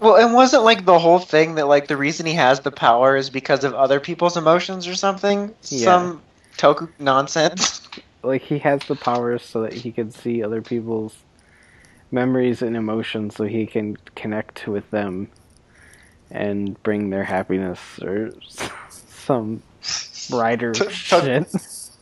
[0.00, 3.16] Well, and wasn't like the whole thing that like the reason he has the power
[3.16, 5.54] is because of other people's emotions or something?
[5.64, 5.84] Yeah.
[5.84, 6.22] Some
[6.56, 7.82] toku nonsense.
[8.22, 11.16] like he has the powers so that he can see other people's
[12.10, 15.28] memories and emotions so he can connect with them
[16.30, 18.32] and bring their happiness or
[18.90, 19.62] some
[20.30, 21.48] brighter shit.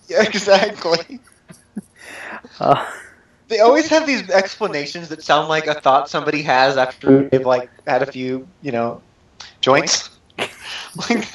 [0.09, 1.21] yeah, exactly.
[2.61, 2.85] Uh,
[3.49, 7.71] They always have these explanations that sound like a thought somebody has after they've like
[7.87, 9.01] had a few, you know,
[9.61, 10.11] joints.
[10.39, 11.33] like,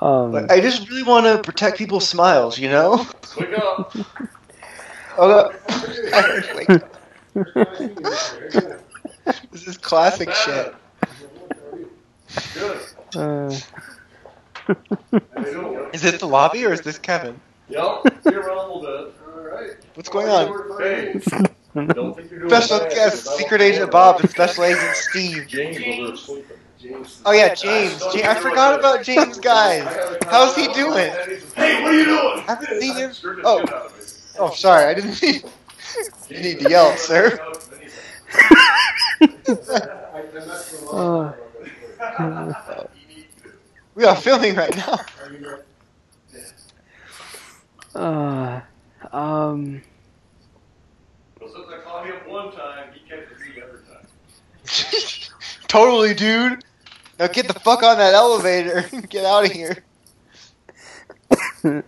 [0.00, 3.06] um, like, I just really want to protect people's smiles, you know?
[3.38, 3.96] Wake up!
[5.18, 5.50] Oh,
[6.54, 6.68] wait,
[9.50, 10.74] this is classic shit.
[13.14, 13.50] Uh,
[14.66, 14.76] How
[15.38, 15.90] you doing?
[15.94, 17.40] Is it the lobby or is this Kevin?
[17.70, 19.10] Yep, be around a
[19.46, 19.68] little bit.
[19.68, 19.76] Alright.
[19.94, 20.78] What's going on?
[20.80, 21.12] Hey,
[21.92, 23.90] don't think you're doing Special bad, guest, 'cause I Secret don't Agent know.
[23.92, 25.46] Bob and Special Agent Steve.
[25.46, 26.56] James over there sleeping.
[26.80, 27.20] James.
[27.26, 28.00] Oh yeah, James.
[28.14, 29.84] Ja- I forgot about James, guys.
[30.28, 31.10] How's he doing?
[31.54, 32.18] Hey, what are you doing?
[32.18, 33.12] I haven't seen him.
[33.12, 33.60] Scared the Oh.
[33.60, 34.02] shit out of me.
[34.38, 35.42] Oh, sorry, I didn't mean.
[36.28, 37.38] You need to yell, sir.
[40.92, 41.32] Uh,
[43.94, 44.98] We are filming right now.
[47.94, 48.60] uh,
[49.16, 49.82] um,
[51.40, 54.06] Well, since I caught him one time, he catches me every time.
[55.68, 56.64] totally, dude.
[57.18, 59.84] Now get the fuck on that elevator get out of here.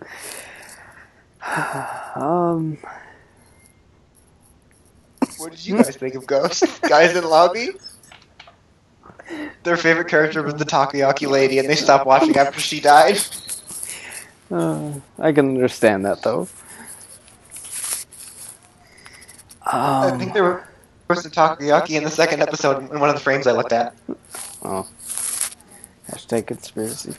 [2.15, 2.77] um,
[5.37, 6.81] What did you guys think of Ghost?
[6.81, 7.69] Guys in lobby?
[9.63, 13.19] Their favorite character was the takoyaki lady, and they stopped watching after she died.
[14.49, 16.47] uh, I can understand that though.
[19.71, 20.67] I think Um, there
[21.07, 23.95] was the takoyaki in the second episode in one of the frames I looked at.
[24.63, 24.85] oh,
[26.09, 27.15] hashtag conspiracy.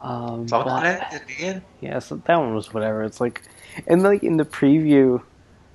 [0.00, 1.62] Um, So but- at the end.
[1.80, 3.02] Yeah, so that one was whatever.
[3.04, 3.42] It's like,
[3.86, 5.22] and like in the preview,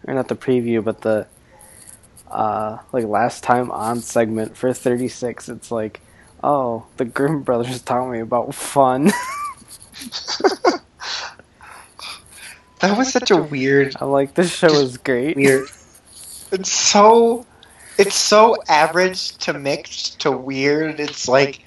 [0.07, 1.27] or not the preview, but the
[2.29, 6.01] uh like last time on segment for 36, it's like,
[6.43, 9.11] oh, the Grimm brothers taught me about fun.
[12.79, 15.35] That was such a weird, I'm like, this show is great.
[15.35, 15.67] weird.
[16.51, 17.45] It's so,
[17.97, 20.99] it's so average to mixed to weird.
[20.99, 21.61] It's like,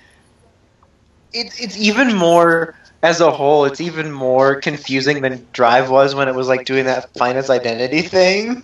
[1.32, 3.64] it's it's even more as a whole.
[3.64, 8.02] It's even more confusing than Drive was when it was like doing that finest identity
[8.02, 8.62] thing.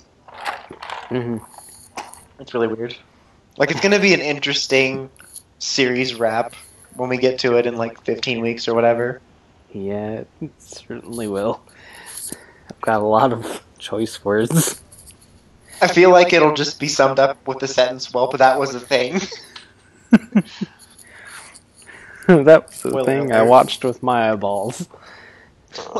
[1.10, 1.38] Mm-hmm.
[2.40, 2.96] It's really weird.
[3.56, 5.10] Like it's gonna be an interesting
[5.58, 6.54] series wrap
[6.94, 9.20] when we get to it in like 15 weeks or whatever.
[9.72, 11.60] Yeah, it certainly will.
[12.86, 14.80] I've got a lot of choice words.
[15.82, 18.76] I feel like it'll just be summed up with the sentence, "Well, but that was
[18.76, 19.20] a thing."
[22.28, 24.88] that was the Well, thing I watched with my eyeballs.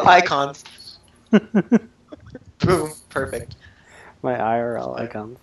[0.04, 0.62] Icons.
[1.32, 2.92] Boom.
[3.08, 3.56] Perfect.
[4.22, 5.38] my IRL icons.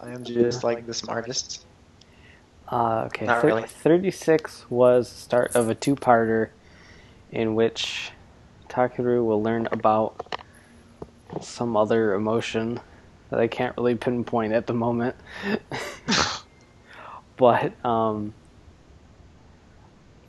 [0.00, 1.64] I am just like the smartest.
[2.72, 3.62] Uh, okay, Not thir- really.
[3.68, 6.48] 36 was the start of a two-parter
[7.30, 8.10] in which
[8.68, 10.39] Takeru will learn about
[11.40, 12.80] some other emotion
[13.30, 15.16] that I can't really pinpoint at the moment.
[17.36, 18.34] but, um,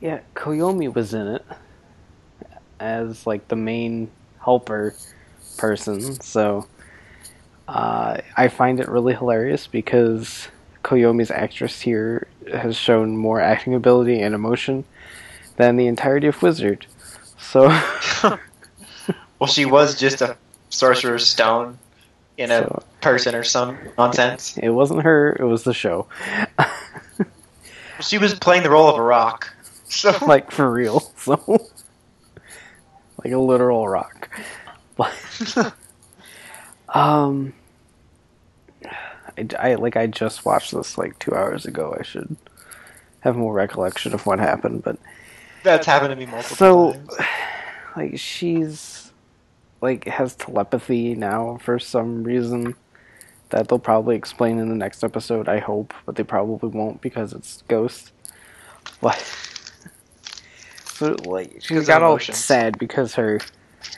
[0.00, 1.44] yeah, Koyomi was in it
[2.80, 4.94] as, like, the main helper
[5.56, 6.66] person, so
[7.68, 10.48] uh, I find it really hilarious because
[10.82, 14.84] Koyomi's actress here has shown more acting ability and emotion
[15.56, 16.86] than the entirety of Wizard.
[17.38, 17.68] So,
[19.38, 20.36] well, she was just a
[20.72, 21.78] sorcerer's stone
[22.36, 24.58] in a so person or some nonsense.
[24.58, 26.06] it wasn't her; it was the show.
[28.02, 29.52] She was playing the role of a rock.
[29.84, 31.00] So like for real.
[31.22, 31.70] So,
[33.24, 34.28] like a literal rock.
[34.96, 35.14] But,
[36.88, 37.54] um,
[39.38, 41.96] I, I like I just watched this like two hours ago.
[41.96, 42.36] I should
[43.20, 44.98] have more recollection of what happened, but
[45.62, 47.16] that's happened to me multiple so times.
[47.96, 49.01] like she's
[49.82, 52.74] like has telepathy now for some reason
[53.50, 57.32] that they'll probably explain in the next episode i hope but they probably won't because
[57.34, 58.12] it's ghost
[59.00, 59.18] but
[60.86, 63.40] so like she got all sad because her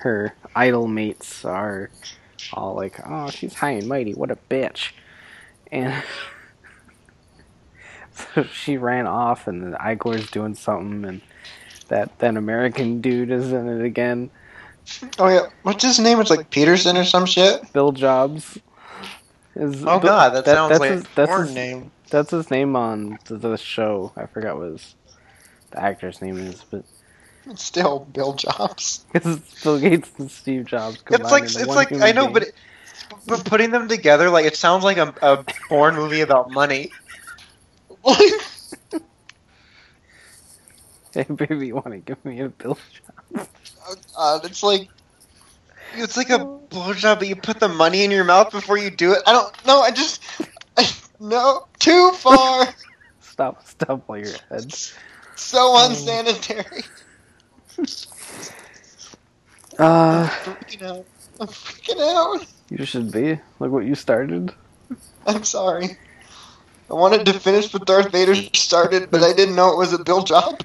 [0.00, 1.90] her idol mates are
[2.52, 4.90] all like oh she's high and mighty what a bitch.
[5.72, 6.02] And
[8.12, 11.20] so she ran off and the igor's doing something and
[11.88, 14.30] that that American dude is in it again.
[15.18, 16.20] Oh yeah, what's his name?
[16.20, 17.72] It's like Peterson or some shit.
[17.72, 18.58] Bill Jobs
[19.56, 19.82] is.
[19.82, 21.90] Oh Bill- god, that, sounds that's like his, a that's porn his, name.
[22.10, 24.12] That's his name on the, the show.
[24.16, 24.94] I forgot what his,
[25.70, 26.84] the actor's name is, but
[27.46, 29.04] It's still Bill Jobs.
[29.14, 31.02] it's Bill Gates and Steve Jobs.
[31.10, 32.32] It's like it's like I know, being.
[32.34, 32.54] but it,
[33.26, 36.90] but putting them together, like it sounds like a, a porn movie about money.
[41.14, 42.78] hey baby, you want to give me a Bill
[43.32, 43.48] Jobs?
[44.16, 44.88] Uh, it's like
[45.94, 49.12] it's like a blowjob, but you put the money in your mouth before you do
[49.12, 49.22] it.
[49.26, 49.80] I don't know.
[49.80, 50.22] I just
[50.76, 52.74] I, no too far.
[53.20, 54.72] Stop, stop while your head.
[55.34, 56.82] so unsanitary.
[59.76, 61.04] Uh, I'm freaking out.
[61.40, 62.46] I'm freaking out.
[62.70, 63.40] you should be.
[63.58, 64.54] Look what you started.
[65.26, 65.98] I'm sorry.
[66.88, 69.98] I wanted to finish what Darth Vader started, but I didn't know it was a
[69.98, 70.60] Bill job.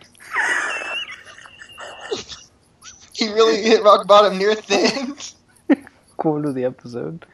[3.20, 5.34] he really hit rock bottom near end.
[6.18, 7.26] Quote of the episode.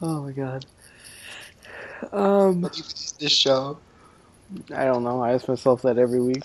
[0.00, 0.64] Oh my god.
[2.12, 2.62] Um,
[3.18, 3.78] this show.
[4.72, 5.20] I don't know.
[5.20, 6.44] I ask myself that every week.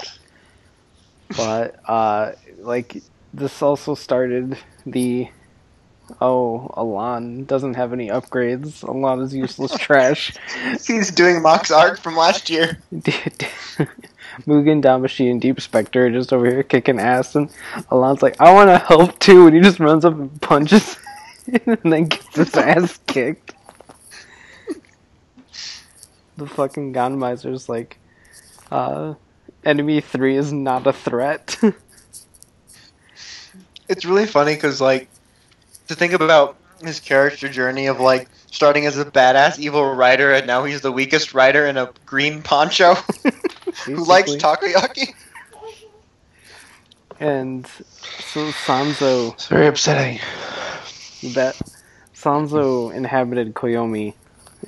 [1.38, 5.30] But uh, like this also started the
[6.20, 8.82] oh, Alain doesn't have any upgrades.
[8.84, 10.34] Alain is useless trash.
[10.86, 12.80] He's doing Mach's art from last year.
[14.42, 17.50] Mugen, Damashii, and Deep Spectre just over here kicking ass, and
[17.90, 20.98] Alain's like, I want to help too, and he just runs up and punches
[21.48, 23.54] and then gets his ass kicked.
[26.38, 28.00] The fucking Gammaizer's like,
[28.72, 29.14] uh,
[29.64, 31.58] enemy 3 is not a threat.
[33.90, 35.10] It's really funny because, like,
[35.90, 40.46] to think about his character journey of, like, starting as a badass evil writer and
[40.46, 42.94] now he's the weakest writer in a green poncho
[43.86, 45.14] who likes takoyaki.
[47.20, 50.20] And so Sanzo It's very upsetting.
[51.34, 51.60] that
[52.14, 54.14] Sanzo inhabited Koyomi,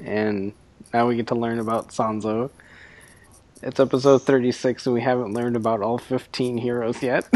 [0.03, 0.51] and
[0.93, 2.49] now we get to learn about Sanzo.
[3.61, 7.27] It's episode 36, and we haven't learned about all 15 heroes yet.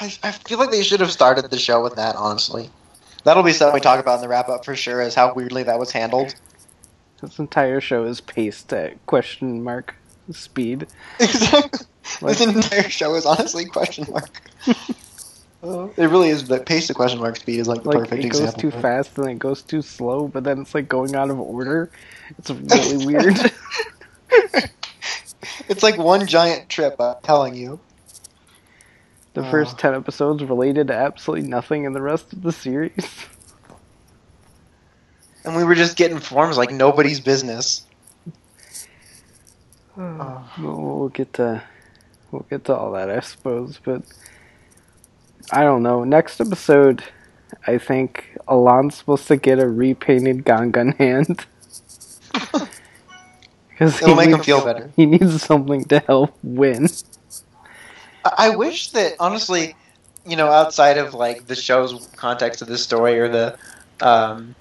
[0.00, 2.70] I, I feel like they should have started the show with that, honestly.
[3.24, 5.62] That'll be something we talk about in the wrap up for sure, is how weirdly
[5.64, 6.34] that was handled.
[7.20, 9.94] this entire show is paced at question mark
[10.30, 10.86] speed.
[11.20, 11.86] Exactly.
[12.22, 14.40] Like- this entire show is honestly question mark.
[15.62, 16.48] Uh, it really is.
[16.48, 18.60] The pace to question mark speed is like the Like perfect it goes example.
[18.62, 21.90] too fast and it goes too slow, but then it's like going out of order.
[22.38, 23.36] It's really weird.
[25.68, 26.96] It's like one giant trip.
[26.98, 27.78] I'm telling you.
[29.34, 29.50] The Oh.
[29.50, 29.78] first uh.
[29.78, 33.06] 10 episodes related to absolutely nothing in the rest of the series.
[35.44, 37.86] And we were just getting forms like nobody's business.
[39.94, 40.20] Hmm.
[40.20, 41.62] Uh, we'll, we'll get to
[42.30, 43.78] we'll get to all that, I suppose.
[43.82, 44.02] But
[45.50, 46.04] I don't know.
[46.04, 47.02] Next episode,
[47.66, 51.46] I think Alain's supposed to get a repainted Gangan hand
[53.70, 54.90] because It'll make him feel better.
[54.96, 56.88] He needs something to help win.
[58.24, 59.74] I wish that honestly,
[60.26, 63.58] you know, outside of like the show's context of the story or the,
[64.00, 64.54] um,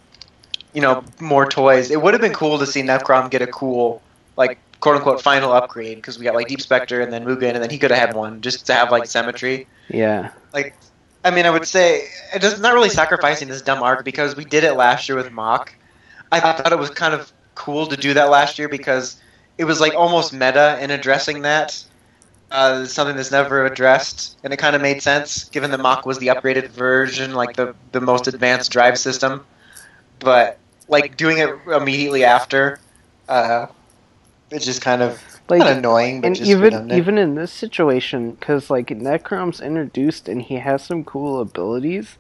[0.74, 4.02] you know, more toys, it would have been cool to see Necrom get a cool,
[4.36, 7.64] like quote unquote final upgrade because we got like Deep Spectre and then Mugen and
[7.64, 9.68] then he could have had one just to have like symmetry.
[9.90, 10.76] Yeah, Like,
[11.26, 14.64] I mean, I would say it's not really sacrificing this dumb arc because we did
[14.64, 15.74] it last year with Mach.
[16.32, 19.20] I thought it was kind of cool to do that last year because
[19.58, 21.84] it was like almost meta in addressing that.
[22.50, 26.18] Uh, something that's never addressed, and it kind of made sense given that Mach was
[26.20, 29.46] the upgraded version, like the the most advanced drive system.
[30.20, 32.80] But like doing it immediately after,
[33.28, 33.68] uh,
[34.50, 38.70] it's just kind of like not annoying, and just even even in this situation, because
[38.70, 42.18] like Necrom's introduced and he has some cool abilities,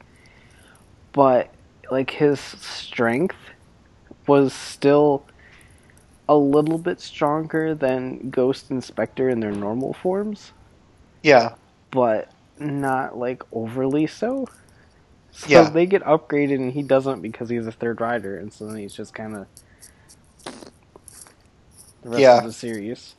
[1.14, 1.50] but
[1.90, 3.38] like his strength
[4.28, 5.24] was still
[6.30, 10.52] a little bit stronger than Ghost and Spectre in their normal forms,
[11.24, 11.54] yeah,
[11.92, 14.48] but not like overly so.
[15.32, 15.70] So Yeah.
[15.70, 18.94] they get upgraded and he doesn't because he's a third rider, and so then he's
[18.94, 19.46] just kind of
[22.04, 22.38] the rest Yeah.
[22.40, 23.16] of the series.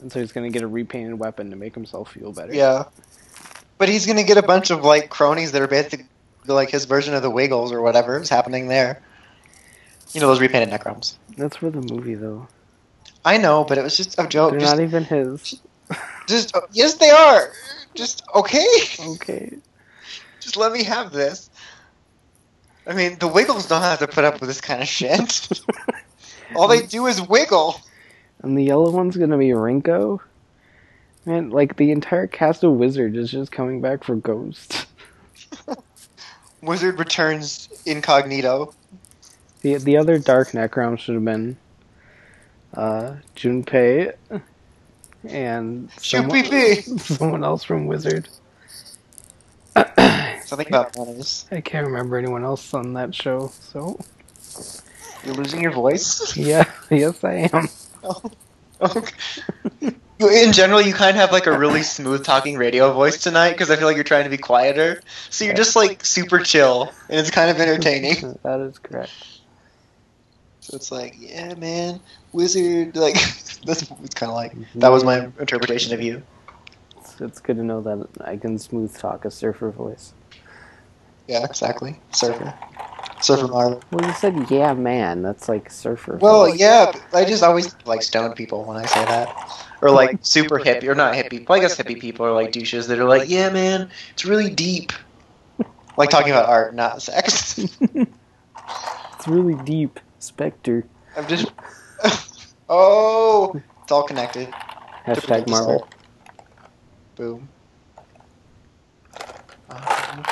[0.00, 2.52] And so he's gonna get a repainted weapon to make himself feel better.
[2.54, 2.84] yeah.
[3.78, 6.06] But he's gonna get a bunch of like cronies that are basically
[6.46, 9.00] like his version of the Wiggles or whatever is happening there.
[10.14, 11.16] You know those repainted Necroms.
[11.36, 12.46] That's for the movie though.
[13.24, 14.52] I know, but it was just a joke.
[14.52, 15.60] They're Just, not even his.
[16.28, 17.50] just oh, yes, they are.
[17.94, 18.66] Just okay.
[19.00, 19.56] Okay.
[20.40, 21.48] Just let me have this.
[22.86, 25.48] I mean, the Wiggles don't have to put up with this kind of shit.
[26.56, 27.80] All they do is wiggle.
[28.42, 30.20] And the yellow one's gonna be Rinko.
[31.24, 34.84] Man, like the entire cast of Wizard is just coming back for Ghost.
[36.60, 38.74] Wizard returns incognito.
[39.64, 41.56] The the other Dark Necrom should have been
[42.74, 44.12] uh, Shunpei
[45.26, 46.44] and someone,
[46.98, 48.28] someone else from Wizard.
[50.44, 50.94] Something about.
[51.50, 53.98] I can't remember anyone else on that show, so
[55.24, 56.36] You're losing your voice.
[56.38, 57.68] yeah, yes I am.
[60.20, 63.70] In general, you kind of have like a really smooth talking radio voice tonight because
[63.70, 65.00] I feel like you're trying to be quieter.
[65.30, 68.38] So you're just like super chill, and it's kind of entertaining.
[68.42, 69.12] that is correct.
[70.64, 72.00] So it's like, yeah, man,
[72.32, 72.96] wizard.
[72.96, 73.14] Like
[73.66, 76.22] that's it's kind of like that was my interpretation of you.
[76.96, 80.14] It's, it's good to know that I can smooth talk a surfer voice.
[81.28, 82.00] Yeah, exactly.
[82.12, 82.54] Surfer,
[83.20, 83.82] surfer Marv.
[83.92, 85.20] Well, you said yeah, man.
[85.20, 86.16] That's like surfer.
[86.16, 86.58] Well, voice.
[86.58, 90.58] yeah, but I just always like stone people when I say that, or like super
[90.58, 91.46] hippie, or not hippie.
[91.46, 94.48] Well, I guess hippie people are like douches that are like, yeah, man, it's really
[94.48, 94.94] deep.
[95.98, 97.58] Like talking about art, not sex.
[97.94, 100.00] it's really deep.
[100.24, 100.84] Spectre.
[101.16, 101.52] I'm just.
[102.68, 104.48] oh, it's all connected.
[105.06, 105.86] Hashtag Marvel.
[107.16, 107.48] Boom.
[109.70, 110.24] Um,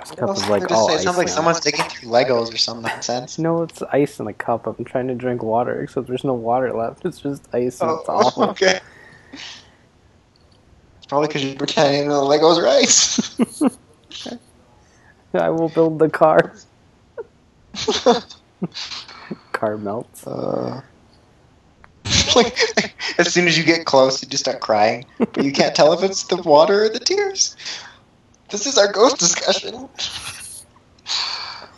[0.00, 0.94] This cup is I like just all say?
[0.94, 3.38] It sounds like someone's digging through Legos or some nonsense.
[3.44, 4.66] No, it's ice in a cup.
[4.66, 7.04] I'm trying to drink water, except there's no water left.
[7.04, 8.44] It's just ice and it's awful.
[8.44, 8.80] Oh, okay.
[9.32, 14.40] It's probably because you're pretending the Legos are ice.
[15.34, 16.54] I will build the car.
[19.54, 20.26] Car melts.
[20.26, 20.82] Uh,
[22.36, 25.92] like, as soon as you get close, you just start crying, but you can't tell
[25.94, 27.56] if it's the water or the tears.
[28.50, 29.88] This is our ghost discussion.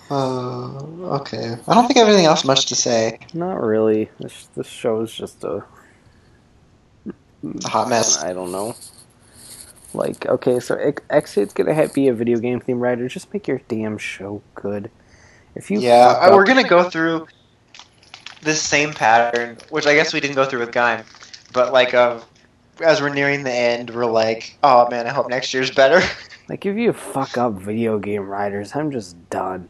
[0.08, 0.78] Uh,
[1.18, 1.56] okay.
[1.66, 3.18] I don't think I have anything else much to say.
[3.34, 4.08] Not really.
[4.20, 5.64] This this show is just a
[7.08, 8.22] a hot mess.
[8.22, 8.76] I don't know.
[9.94, 13.08] Like, okay, so X- X8's gonna be a video game theme writer.
[13.08, 14.92] Just make your damn show good.
[15.56, 17.26] If you Yeah, we're up- gonna go through
[18.46, 21.04] this same pattern, which I guess we didn't go through with Gaim,
[21.52, 22.20] but like, uh,
[22.80, 26.00] as we're nearing the end, we're like, oh man, I hope next year's better.
[26.48, 29.68] like if you fuck up video game writers, I'm just done.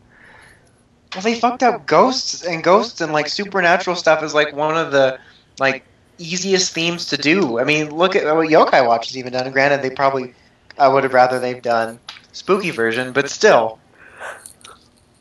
[1.14, 4.93] Well, they fucked up ghosts and ghosts and like supernatural stuff is like one of
[4.93, 5.18] the
[5.59, 5.85] like
[6.18, 7.59] easiest themes to do.
[7.59, 9.51] I mean, look at what Yokai Watch has even done.
[9.51, 10.35] Granted, they probably
[10.79, 11.99] I would have rather they've done
[12.33, 13.79] spooky version, but still,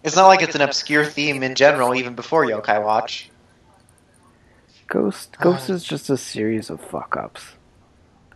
[0.03, 3.30] it's not like it's an obscure theme in general, even before Yokai Watch.
[4.88, 7.54] Ghost Ghost is just a series of fuck ups.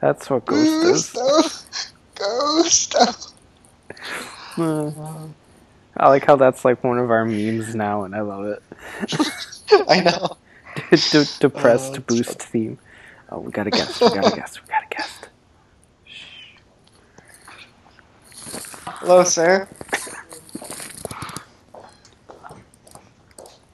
[0.02, 1.94] That's what Ghost is.
[2.16, 2.96] Ghost.
[4.58, 4.92] Uh,
[5.98, 8.64] I like how that's like one of our memes now, and I love it.
[9.88, 10.38] I know.
[11.12, 12.80] De- depressed that's boost theme.
[13.32, 14.02] Oh, we got a guest.
[14.02, 14.62] We got a guest.
[14.62, 15.30] We got a guest.
[18.86, 19.68] Hello, sir.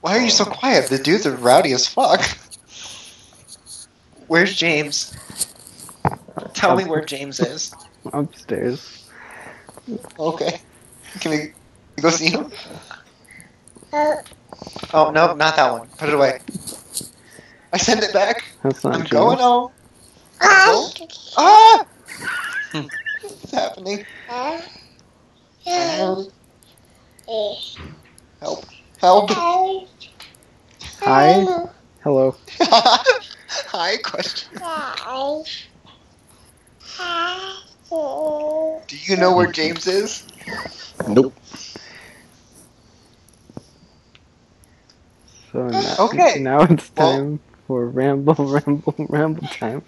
[0.02, 0.90] Why are you so quiet?
[0.90, 2.22] The dudes are rowdy as fuck.
[4.28, 5.16] Where's James?
[6.54, 7.74] Tell me where James is.
[8.14, 9.10] Upstairs.
[10.20, 10.62] Okay.
[11.20, 11.54] Can we
[12.02, 12.52] go see him?
[14.94, 15.88] Oh, no, not that one.
[15.98, 16.40] Put it away.
[17.72, 18.44] I send it back.
[18.64, 19.12] That's not I'm James.
[19.12, 19.72] going home.
[20.42, 20.94] Oh.
[21.38, 21.86] Ah!
[23.22, 24.06] What's happening?
[28.42, 28.66] Help.
[29.00, 29.30] Help.
[31.02, 31.46] Hi.
[32.04, 32.36] Hello.
[33.50, 34.60] Hi, question.
[34.62, 35.44] Wow.
[38.88, 40.26] Do you know where James is?
[41.08, 41.34] Nope.
[45.52, 46.40] So now, Okay.
[46.40, 49.84] now it's Well- time for ramble, ramble, ramble time.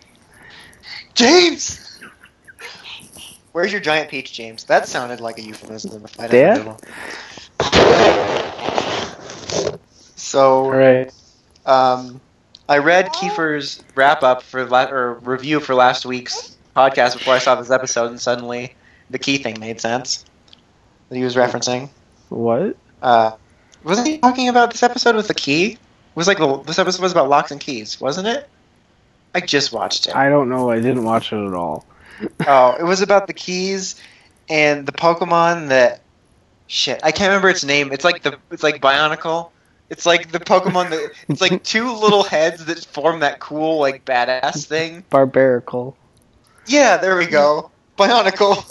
[1.15, 1.79] James!
[3.53, 4.63] Where's your giant peach, James?
[4.65, 6.05] That sounded like a euphemism.
[6.05, 6.53] If I Dad?
[6.53, 6.77] didn't know.
[10.15, 11.11] So, All right.
[11.65, 12.21] um,
[12.69, 17.39] I read Kiefer's wrap up for la- or review for last week's podcast before I
[17.39, 18.75] saw this episode, and suddenly
[19.09, 20.25] the key thing made sense
[21.09, 21.89] that he was referencing.
[22.29, 22.75] What?
[23.01, 23.31] Uh,
[23.83, 25.73] wasn't he talking about this episode with the key?
[25.73, 25.79] It
[26.15, 28.49] was like the, this episode was about locks and keys, wasn't it?
[29.33, 30.15] I just watched it.
[30.15, 30.69] I don't know.
[30.69, 31.85] I didn't watch it at all.
[32.47, 34.01] Oh, it was about the keys
[34.49, 36.01] and the Pokemon that
[36.65, 36.99] shit.
[37.03, 37.91] I can't remember its name.
[37.91, 39.51] It's like the it's like Bionicle.
[39.89, 44.03] It's like the Pokemon that it's like two little heads that form that cool like
[44.05, 45.03] badass thing.
[45.09, 45.95] Barbarical.
[46.65, 47.71] Yeah, there we go.
[47.97, 48.65] Bionicle.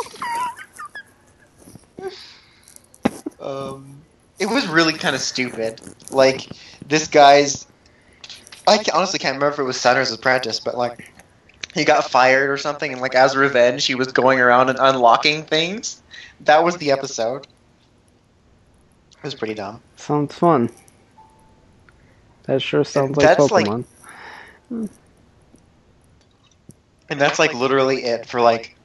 [3.40, 4.02] um,
[4.38, 5.80] it was really kind of stupid.
[6.10, 6.48] Like
[6.86, 7.66] this guy's.
[8.68, 11.12] I honestly can't remember if it was Sunner's apprentice, but like
[11.74, 15.44] he got fired or something, and like as revenge, he was going around and unlocking
[15.44, 16.02] things.
[16.40, 17.46] That was the episode.
[19.12, 19.80] It was pretty dumb.
[19.96, 20.70] Sounds fun.
[22.46, 23.84] That sure sounds like That's like- Pokemon.
[24.68, 24.86] Hmm.
[27.08, 28.76] And that's like literally it for like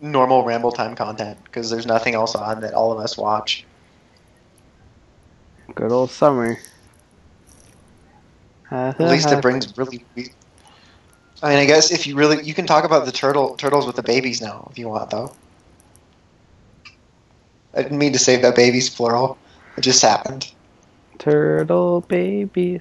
[0.00, 3.64] normal ramble time content because there's nothing else on that all of us watch.
[5.74, 6.58] Good old summer.
[8.70, 10.04] At least it brings really.
[11.40, 13.96] I mean, I guess if you really, you can talk about the turtle turtles with
[13.96, 15.32] the babies now if you want, though.
[17.74, 19.38] I didn't mean to say that babies plural.
[19.76, 20.50] It just happened.
[21.18, 22.80] turtle babies.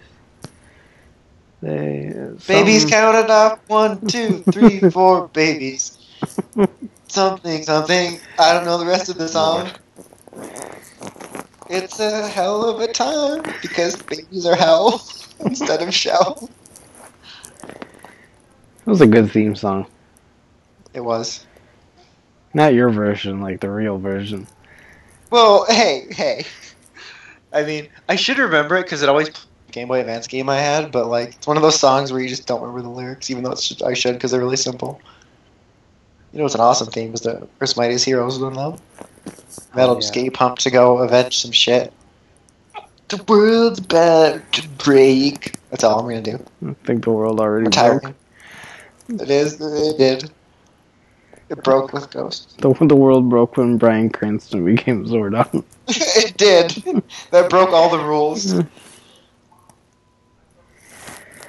[1.62, 5.97] They uh, Babies some- counted off one, two, three, four babies.
[7.08, 8.20] Something, something.
[8.38, 9.70] I don't know the rest of the song.
[11.70, 15.03] It's a hell of a time because babies are hell
[15.41, 16.49] instead of shell.
[17.64, 19.86] It was a good theme song.
[20.93, 21.45] It was.
[22.53, 24.47] Not your version, like the real version.
[25.30, 26.45] Well, hey, hey.
[27.51, 29.30] I mean, I should remember it because it always
[29.72, 32.30] Game Boy Advance game I had, but like it's one of those songs where you
[32.30, 35.01] just don't remember the lyrics, even though it's, I should because they're really simple.
[36.34, 38.78] You know it's an awesome theme is the Chris Mighty's Heroes one though.
[39.76, 40.22] That'll Oh, just yeah.
[40.22, 41.91] get you pumped to go avenge some shit.
[43.09, 45.53] The world's about to break.
[45.70, 46.43] That's all I'm gonna do.
[46.68, 48.13] I think the world already broke.
[49.09, 49.59] It is.
[49.61, 50.32] It did.
[51.49, 52.55] It broke with Ghost.
[52.61, 55.63] The, the world broke when Bryan Cranston became Zordon.
[55.88, 56.72] it did.
[57.32, 58.53] That broke all the rules.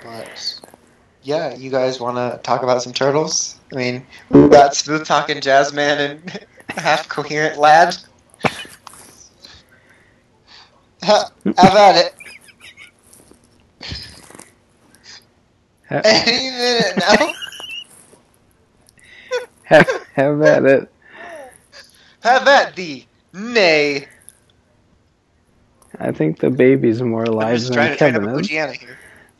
[0.08, 0.60] But
[1.22, 3.60] yeah, you guys want to talk about some turtles?
[3.72, 6.46] I mean, we got smooth talking jazz man and
[6.78, 7.96] half coherent lad.
[11.02, 12.14] Ha- Have at it.
[16.04, 17.32] Any minute now.
[19.64, 20.92] have, have at it.
[22.20, 23.06] Have at thee.
[23.34, 24.08] Nay.
[26.00, 28.50] I think the baby's more alive than to train up Kevin is.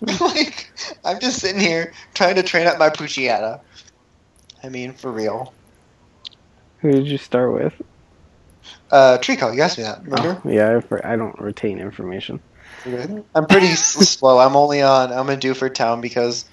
[0.20, 0.70] Like,
[1.05, 3.61] I'm just sitting here trying to train up my Poochyena.
[4.62, 5.53] I mean, for real.
[6.80, 7.74] Who did you start with?
[8.90, 10.40] Uh, Treecko, you asked me that, remember?
[10.49, 12.40] Yeah, I, I don't retain information.
[13.34, 14.38] I'm pretty slow.
[14.38, 15.12] I'm only on.
[15.12, 16.44] I'm in Dewford Town because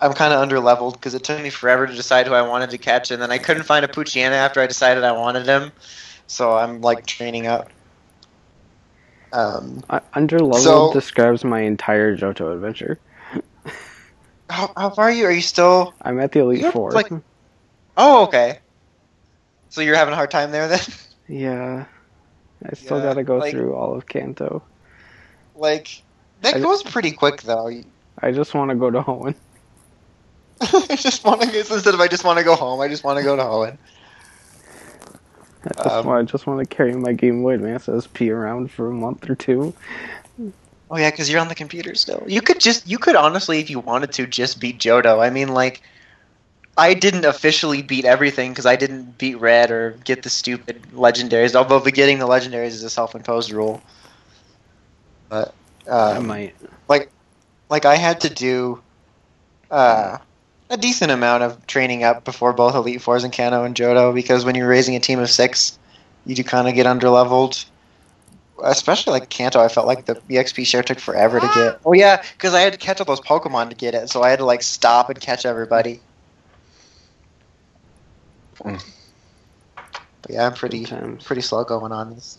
[0.00, 2.70] I'm kind of under leveled because it took me forever to decide who I wanted
[2.70, 5.72] to catch, and then I couldn't find a Poochyena after I decided I wanted him.
[6.26, 7.70] So I'm like training up.
[9.32, 12.98] Um, I, underleveled So- describes my entire Johto adventure.
[14.48, 15.24] how, how far are you?
[15.26, 15.94] Are you still?
[16.02, 16.90] I'm at the Elite Four.
[16.92, 17.12] like-
[17.96, 18.58] Oh, okay.
[19.68, 20.80] So you're having a hard time there then?
[21.28, 21.84] yeah.
[22.64, 24.62] I still Yeah, gotta go like- through all of Kanto.
[25.54, 26.02] like
[26.42, 27.70] that I- goes pretty quick though.
[28.22, 29.34] I just want to go to Hoenn.
[30.60, 32.80] I just want to instead of I just want to go home.
[32.80, 33.78] I just want to go to Hoenn.
[35.64, 38.70] I just, Um, want, I just want to carry my Game Boy Advance SP around
[38.70, 39.74] for a month or two.
[40.90, 42.24] Oh yeah, because you're on the computer still.
[42.26, 45.20] You could just, you could honestly, if you wanted to, just beat Johto.
[45.20, 45.82] I mean, like,
[46.76, 51.54] I didn't officially beat everything because I didn't beat Red or get the stupid legendaries.
[51.54, 53.82] Although the getting the legendaries is a self-imposed rule.
[55.28, 55.54] But
[55.86, 56.54] I um, might.
[57.70, 58.82] like I had to do
[59.70, 60.18] uh,
[60.70, 64.44] a decent amount of training up before both Elite Fours and Kanto and Johto because
[64.44, 65.78] when you're raising a team of six,
[66.24, 67.66] you do kind of get underleveled.
[68.62, 71.80] Especially like Kanto, I felt like the EXP share took forever to get.
[71.84, 74.30] Oh yeah, because I had to catch all those Pokemon to get it, so I
[74.30, 76.00] had to like stop and catch everybody.
[78.60, 78.82] Mm.
[80.22, 80.86] But yeah, I'm pretty
[81.24, 82.38] pretty slow going on this.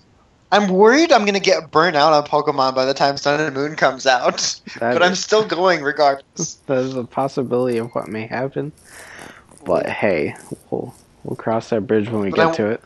[0.52, 3.76] I'm worried I'm gonna get burnt out on Pokemon by the time Sun and Moon
[3.76, 4.60] comes out.
[4.80, 6.56] That but I'm still going regardless.
[6.66, 8.72] There's a possibility of what may happen.
[9.66, 10.36] But hey,
[10.70, 10.94] we'll
[11.24, 12.84] we'll cross that bridge when we But get I- to it.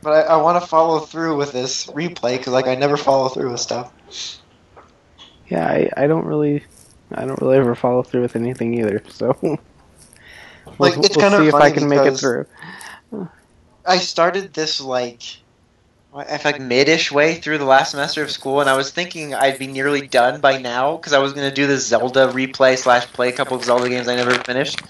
[0.00, 3.28] But I, I want to follow through with this replay because like I never follow
[3.28, 3.92] through with stuff.
[5.48, 6.62] Yeah, I, I don't really
[7.12, 9.02] I don't really ever follow through with anything either.
[9.08, 9.58] So we'll,
[10.78, 12.46] Like, we'll it's kind of see if I can make it through.
[13.86, 15.22] I started this like
[16.18, 19.58] I like mid-ish way through the last semester of school, and I was thinking I'd
[19.58, 23.28] be nearly done by now because I was gonna do this Zelda replay slash play
[23.28, 24.80] a couple of Zelda games I never finished.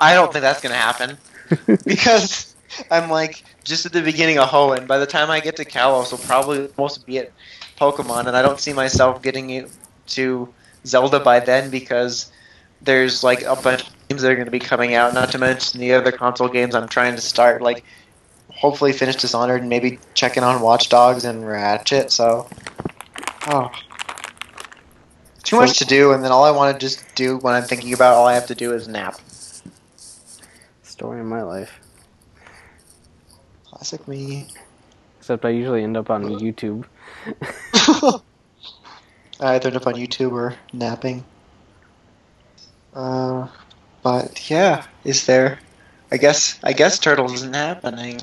[0.00, 1.18] I don't think that's gonna happen
[1.84, 2.54] because
[2.90, 4.86] I'm like just at the beginning of Hoenn.
[4.86, 7.32] By the time I get to Kalos, will probably almost be at
[7.78, 9.70] Pokemon, and I don't see myself getting it
[10.08, 10.52] to
[10.84, 12.30] Zelda by then because
[12.82, 15.14] there's like a bunch of games that are going to be coming out.
[15.14, 17.62] Not to mention the other console games I'm trying to start.
[17.62, 17.84] Like
[18.56, 22.10] hopefully finish Dishonored and maybe checking on Watch Dogs and Ratchet.
[22.10, 22.48] So,
[23.46, 23.70] oh,
[25.42, 27.92] too much to do, and then all I want to just do when I'm thinking
[27.92, 29.20] about all I have to do is nap.
[30.82, 31.78] Story of my life.
[33.66, 34.48] Classic me.
[35.18, 36.84] Except I usually end up on YouTube.
[39.38, 41.24] I either end up on YouTube or napping.
[42.94, 43.48] Uh,
[44.02, 45.58] but yeah, is there?
[46.10, 48.20] I guess I guess Turtles isn't happening.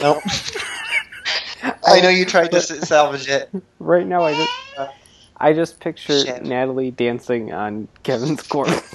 [0.00, 0.22] Nope.
[1.86, 3.50] I know you tried to s- salvage it.
[3.78, 4.52] Right now, I just
[5.38, 6.44] I just picture Shit.
[6.44, 8.94] Natalie dancing on Kevin's corpse.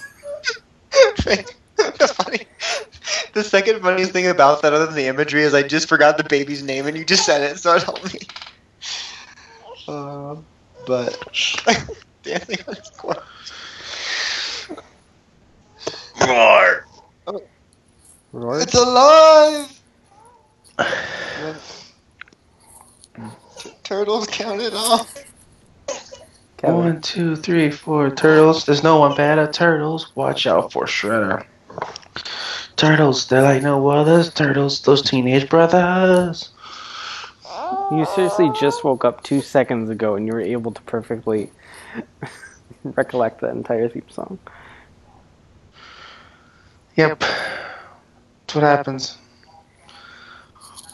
[1.26, 2.39] That's funny.
[3.34, 6.24] The second funniest thing about that, other than the imagery, is I just forgot the
[6.24, 8.20] baby's name and you just said it, so it helped me.
[9.88, 10.36] Uh,
[10.86, 11.18] but
[12.24, 13.22] dancing on his corpse.
[16.26, 16.86] More.
[18.32, 18.62] Roar?
[18.62, 19.82] It's alive.
[23.57, 25.13] T- Turtles counted off.
[26.57, 26.77] Kevin.
[26.77, 28.65] One, two, three, four turtles.
[28.65, 30.15] There's no one bad at turtles.
[30.15, 31.45] Watch out for Shredder.
[32.75, 34.34] Turtles, they're like no others.
[34.34, 36.49] Turtles, those teenage brothers.
[37.91, 41.51] You seriously just woke up two seconds ago and you were able to perfectly
[42.84, 44.39] recollect the entire theme song.
[46.95, 47.19] Yep.
[47.19, 49.17] That's what happens.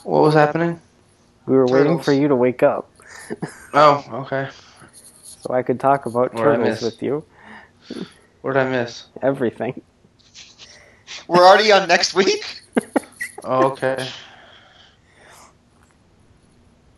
[0.09, 0.81] What was happening?
[1.45, 2.89] We were waiting for you to wake up
[3.75, 4.49] Oh, okay.
[5.23, 7.23] so I could talk about What did turtles with you.
[8.41, 9.05] What did I miss?
[9.21, 9.79] Everything.
[11.27, 12.63] We're already on next week.
[13.43, 14.09] Oh, okay.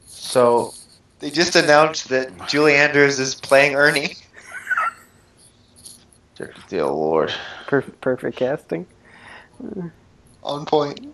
[0.05, 0.73] So,
[1.19, 4.15] They just announced that Julie Andrews is playing Ernie.
[6.69, 7.33] dear Lord.
[7.67, 8.87] Perfect, perfect casting.
[10.43, 11.13] On point.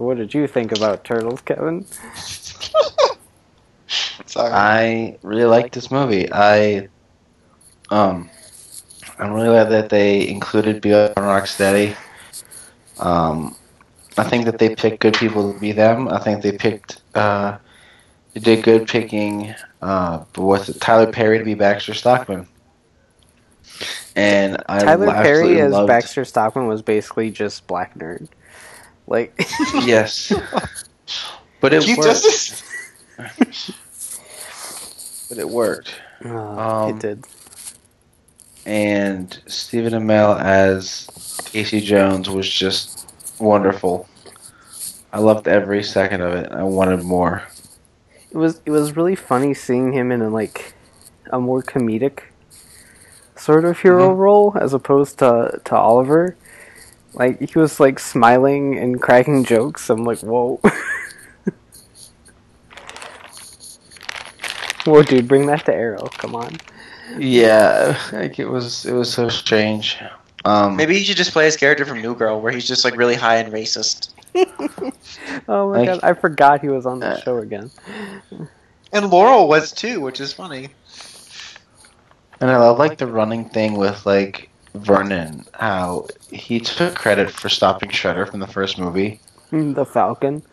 [0.00, 1.84] So what did you think about turtles, Kevin?
[4.24, 4.50] Sorry.
[4.50, 6.26] I really like this movie.
[6.32, 6.88] I
[7.90, 8.30] um
[9.18, 11.94] I'm really glad that they included Bebop and Rocksteady.
[12.98, 13.54] Um
[14.16, 16.08] I think that they picked good people to be them.
[16.08, 17.58] I think they picked uh
[18.32, 22.46] they did good picking uh what's it, Tyler Perry to be Baxter Stockman.
[24.16, 28.28] And I Tyler Perry as loved, Baxter Stockman was basically just black nerd.
[29.10, 29.34] Like
[29.84, 30.32] Yes.
[31.60, 32.02] But it worked.
[32.04, 32.62] Justice.
[35.28, 35.94] But it worked.
[36.24, 37.24] Uh, Um, it did.
[38.66, 41.06] and Stephen Amell as
[41.44, 44.08] Casey Jones was just wonderful.
[45.12, 46.50] I loved every second of it.
[46.52, 47.42] I wanted more.
[48.30, 50.74] It was it was really funny seeing him in a like
[51.32, 52.20] a more comedic
[53.36, 54.18] sort of hero Mhm.
[54.18, 56.36] role as opposed to to Oliver.
[57.14, 59.90] Like he was like smiling and cracking jokes.
[59.90, 60.60] I'm like, whoa.
[64.84, 66.06] whoa, dude, bring that to Arrow.
[66.18, 66.56] Come on.
[67.18, 68.86] Yeah, like it was.
[68.86, 69.98] It was so strange.
[70.44, 72.96] Um, Maybe he should just play his character from New Girl, where he's just like
[72.96, 74.10] really high and racist.
[75.48, 77.70] Oh my Like- god, I forgot he was on the Uh, show again.
[78.92, 80.68] And Laurel was too, which is funny.
[82.40, 85.44] and I love like the running thing with like Vernon.
[85.54, 89.20] How he took credit for stopping Shredder from the first movie.
[89.50, 90.44] The Falcon.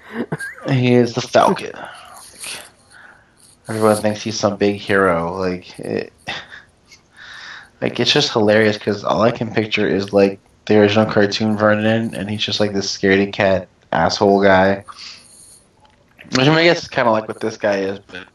[0.68, 1.72] He is the Falcon.
[1.76, 2.60] Like,
[3.70, 5.38] everyone thinks he's some big hero.
[5.38, 6.12] Like, it,
[7.80, 12.16] like it's just hilarious because all I can picture is like the original cartoon Vernon,
[12.16, 14.84] and he's just like this scaredy cat asshole guy.
[16.32, 18.28] Which I, mean, I guess is kind of like what this guy is, but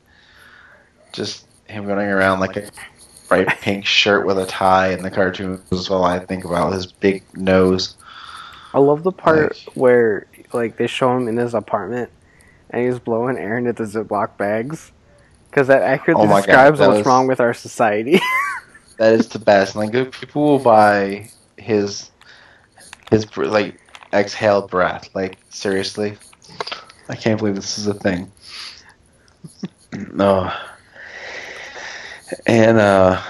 [1.12, 2.70] just him running around like a
[3.32, 6.86] bright pink shirt with a tie in the cartoon is all I think about his
[6.86, 7.96] big nose.
[8.74, 12.10] I love the part Like- where like they show him in his apartment
[12.70, 14.92] and he's blowing air into the Ziploc bags
[15.50, 18.20] because that accurately Oh my God, describes that what's was- wrong with our society.
[18.98, 19.74] That is the best.
[19.74, 22.10] Like people will buy his
[23.10, 23.80] his like
[24.12, 25.08] exhaled breath.
[25.12, 26.16] Like seriously,
[27.08, 28.30] I can't believe this is a thing.
[30.12, 30.52] no.
[32.46, 33.20] And uh,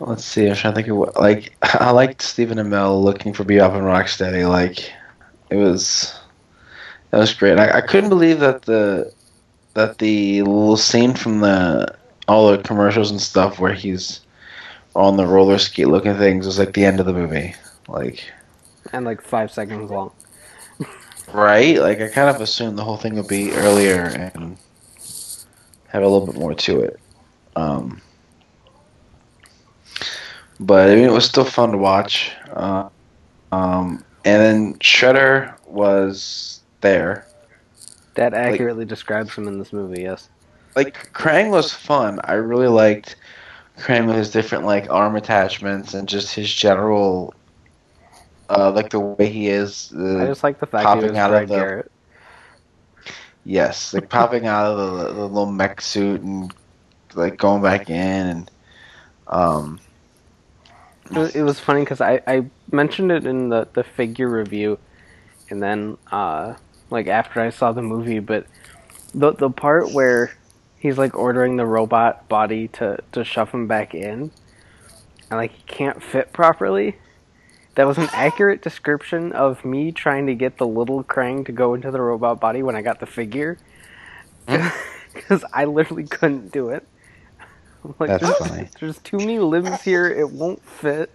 [0.00, 0.48] let's see.
[0.48, 1.16] I'm trying to think of what.
[1.16, 4.48] Like I liked Stephen Amell looking for Bebop and Rocksteady.
[4.48, 4.92] Like
[5.50, 6.18] it was
[7.10, 7.58] that was great.
[7.58, 9.12] I, I couldn't believe that the
[9.74, 11.94] that the little scene from the
[12.26, 14.20] all the commercials and stuff where he's
[14.94, 17.54] on the roller skate looking things was like the end of the movie.
[17.86, 18.30] Like,
[18.92, 20.12] and like five seconds long.
[21.32, 21.78] right?
[21.78, 24.58] Like, I kind of assumed the whole thing would be earlier and
[25.88, 27.00] have a little bit more to it.
[27.56, 28.02] Um,
[30.60, 32.32] but I mean, it was still fun to watch.
[32.52, 32.88] Uh,
[33.52, 37.26] um, and then Shredder was there.
[38.14, 40.02] That accurately describes him in this movie.
[40.02, 40.28] Yes.
[40.76, 42.20] like Krang was fun.
[42.24, 43.16] I really liked
[43.78, 47.32] Krang with his different like arm attachments and just his general,
[48.50, 49.92] uh, like the way he is.
[49.96, 51.92] I Uh, just like the fact popping he was out of the- Garrett.
[53.44, 56.52] yes, like popping out of the, the little mech suit and
[57.14, 57.94] like going back in
[58.26, 58.50] and
[59.28, 59.80] um.
[61.10, 64.78] It was, funny because I, I mentioned it in the, the figure review,
[65.48, 66.54] and then uh,
[66.90, 68.46] like after I saw the movie, but
[69.14, 70.32] the the part where
[70.78, 74.30] he's like ordering the robot body to to shove him back in,
[75.30, 76.96] and like he can't fit properly.
[77.74, 81.74] That was an accurate description of me trying to get the little Krang to go
[81.74, 83.56] into the robot body when I got the figure,
[85.14, 86.86] because I literally couldn't do it.
[87.98, 88.68] Like, That's there's, funny.
[88.80, 90.06] there's too many limbs here.
[90.08, 91.10] It won't fit.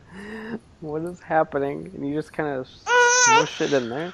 [0.80, 1.92] What is happening?
[1.94, 4.14] And you just kind of smush it in there.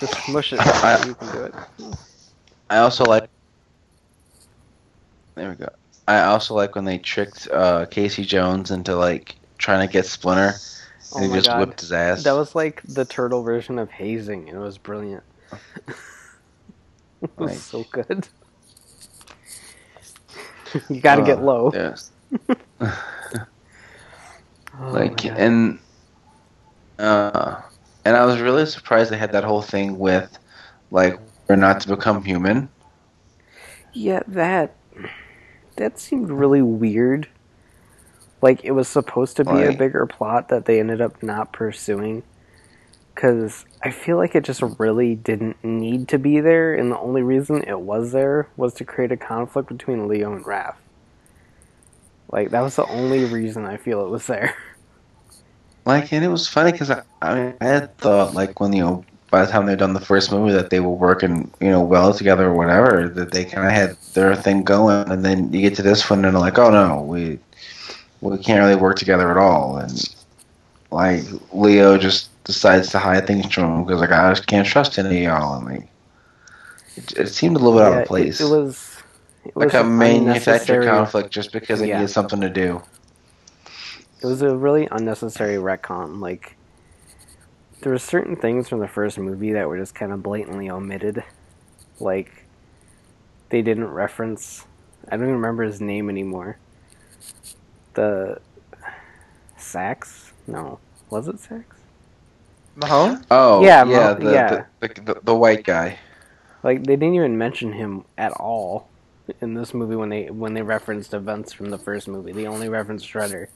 [0.00, 0.58] Just smush it.
[0.60, 1.54] I- you can do it.
[2.70, 3.28] I also like.
[5.36, 5.68] There we go.
[6.06, 10.54] I also like when they tricked uh, Casey Jones into like trying to get Splinter,
[11.12, 11.60] Oh and he just God.
[11.60, 12.24] whipped his ass.
[12.24, 15.22] That was like the turtle version of hazing, and it was brilliant.
[15.88, 18.28] it was Like- so good.
[20.90, 21.72] you got to get Uh, low.
[21.72, 22.10] Yes.
[24.80, 25.38] Oh like my God.
[25.38, 25.78] and
[26.98, 27.60] Uh,
[28.04, 30.38] and I was really surprised they had that whole thing with,
[30.90, 31.18] like,
[31.48, 32.70] we're not to become human.
[33.92, 34.76] Yeah, that
[35.76, 37.28] that seemed really weird.
[38.42, 42.24] Like it was supposed to be a bigger plot that they ended up not pursuing.
[43.14, 47.22] Cause I feel like it just really didn't need to be there, and the only
[47.22, 50.74] reason it was there was to create a conflict between Leo and Raph.
[52.30, 54.56] Like that was the only reason I feel it was there.
[55.86, 58.82] Like, and it was funny because I, I mean, I had thought, like, when, you
[58.82, 61.82] know, by the time they'd done the first movie that they were working, you know,
[61.82, 65.60] well together or whatever, that they kind of had their thing going, and then you
[65.60, 67.38] get to this one and they're like, oh no, we
[68.20, 70.14] we can't really work together at all, and
[70.90, 74.98] like Leo just decides to hide things from him because like I just can't trust
[74.98, 75.90] any of y'all, and like
[76.96, 79.02] it, it seemed a little bit out of place, It, it was
[79.44, 81.88] it like was a an manufactured conflict just because they Yeah.
[81.88, 82.82] needed something to do.
[84.22, 86.20] It was a really unnecessary retcon.
[86.20, 86.58] Like,
[87.82, 91.24] there were certain things from the first movie that were just kind of blatantly omitted.
[92.00, 92.48] Like,
[93.50, 94.66] they didn't reference.
[95.08, 96.60] I don't even remember his name anymore.
[97.94, 98.38] The.
[99.56, 100.32] Sacks?
[100.46, 100.80] No.
[101.10, 101.73] Was it Sacks?
[102.76, 103.24] Mahone?
[103.30, 104.64] Oh Yeah, yeah, Mo- the, yeah.
[104.80, 105.98] The, the, the the white guy.
[106.62, 108.88] Like, they didn't even mention him at all
[109.40, 112.32] in this movie when they when they referenced events from the first movie.
[112.32, 113.48] They only referenced Shredder.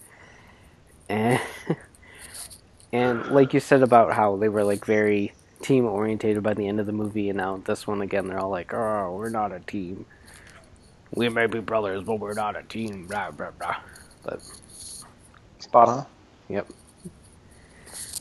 [1.09, 1.41] And
[2.93, 6.81] and like you said about how they were like very team orientated by the end
[6.81, 9.61] of the movie, and now this one again, they're all like, "Oh, we're not a
[9.61, 10.07] team.
[11.15, 13.77] We may be brothers, but we're not a team." Blah blah blah.
[14.23, 14.41] But
[15.59, 16.07] Spot on.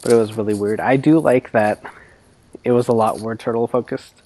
[0.03, 0.79] But it was really weird.
[0.79, 1.83] I do like that.
[2.63, 4.21] It was a lot more turtle focused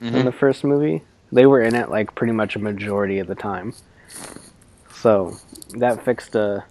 [0.00, 1.02] in the first movie.
[1.32, 3.74] They were in it like pretty much a majority of the time.
[4.94, 5.36] So
[5.78, 6.64] that fixed a,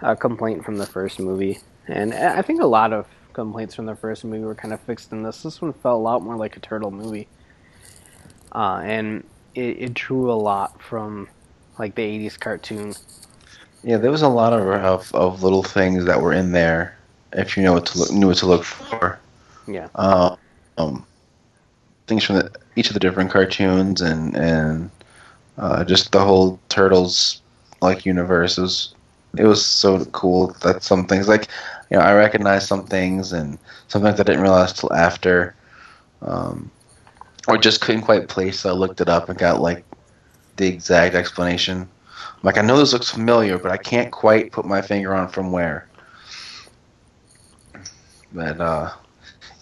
[0.00, 1.60] a complaint from the first movie.
[1.86, 4.80] And I I think a lot of complaints from the first movie were kind of
[4.80, 5.42] fixed in this.
[5.42, 7.28] This one felt a lot more like a turtle movie.
[8.52, 11.28] Uh, and it, it drew a lot from
[11.78, 12.94] like the 80s cartoon.
[13.84, 16.97] Yeah, there was a lot of, of of little things that were in there.
[17.32, 19.18] If you know what to look, knew what to look for.
[19.66, 19.88] Yeah.
[19.94, 20.36] Uh,
[20.78, 21.06] um,
[22.06, 24.90] things from the, each of the different cartoons and and
[25.58, 27.42] uh, just the whole turtles
[27.80, 28.94] like universe was
[29.36, 31.48] it was so cool that some things like
[31.90, 33.58] you know I recognized some things and
[33.88, 35.54] some things I didn't realize till after,
[36.22, 36.70] um,
[37.46, 38.60] or just couldn't quite place.
[38.60, 39.84] So I looked it up and got like
[40.56, 41.82] the exact explanation.
[41.82, 45.28] I'm like I know this looks familiar, but I can't quite put my finger on
[45.28, 45.87] from where.
[48.32, 48.90] But uh,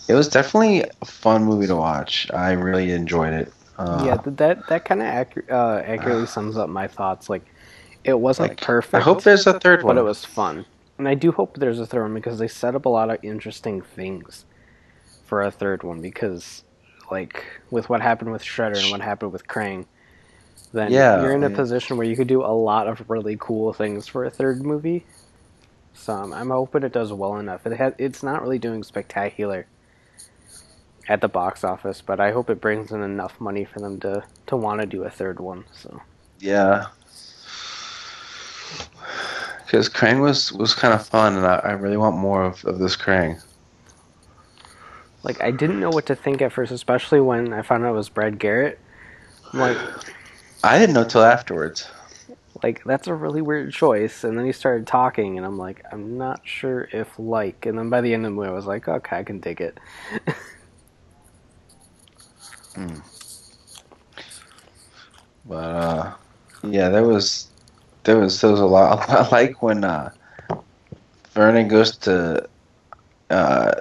[0.08, 2.30] it was definitely a fun movie to watch.
[2.32, 3.52] I really enjoyed it.
[3.78, 7.28] Uh, yeah, that that kind of uh, accurately sums up my thoughts.
[7.28, 7.44] Like,
[8.04, 8.94] it wasn't like, perfect.
[8.94, 9.96] I hope there's a third one.
[9.96, 10.64] but it was fun.
[10.98, 13.18] And I do hope there's a third one because they set up a lot of
[13.22, 14.46] interesting things
[15.26, 16.64] for a third one because
[17.10, 19.84] like with what happened with Shredder and what happened with Krang,
[20.72, 23.72] then Yeah, you're in a position where you could do a lot of really cool
[23.72, 25.04] things for a third movie.
[25.96, 27.66] So um, I'm hoping it does well enough.
[27.66, 29.66] It has, it's not really doing spectacular
[31.08, 34.24] at the box office, but I hope it brings in enough money for them to
[34.46, 35.64] to want to do a third one.
[35.72, 36.00] So
[36.38, 36.86] Yeah.
[39.64, 42.78] Because Krang was, was kind of fun, and I, I really want more of, of
[42.78, 43.42] this Krang.
[45.24, 47.96] like I didn't know what to think at first, especially when I found out it
[47.96, 48.78] was Brad Garrett.
[49.52, 49.78] I'm like,
[50.62, 51.88] I didn't know till afterwards.
[52.66, 54.24] Like that's a really weird choice.
[54.24, 57.64] And then he started talking, and I'm like, I'm not sure if like.
[57.64, 59.60] And then by the end of the movie, I was like, okay, I can dig
[59.60, 59.78] it.
[65.48, 66.14] But uh,
[66.64, 67.48] yeah, there was
[68.02, 69.08] there was there was a lot.
[69.10, 70.10] I like when uh,
[71.30, 72.48] Vernon goes to
[73.30, 73.72] uh,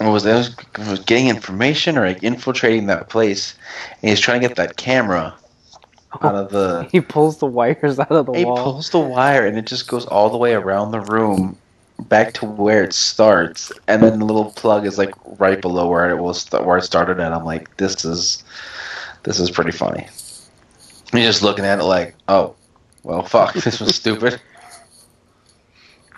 [0.00, 0.24] was?
[0.24, 3.54] Was, was getting information or like infiltrating that place,
[4.02, 5.34] and he's trying to get that camera
[6.22, 6.88] out oh, of the.
[6.92, 8.56] he pulls the wires out of the He wall.
[8.56, 11.56] He pulls the wire and it just goes all the way around the room,
[12.08, 16.10] back to where it starts, and then the little plug is like right below where
[16.10, 17.20] it was where it started.
[17.20, 18.44] And I'm like, this is
[19.24, 20.06] this is pretty funny.
[21.12, 22.54] You're just looking at it like, oh,
[23.02, 24.40] well, fuck, this was stupid.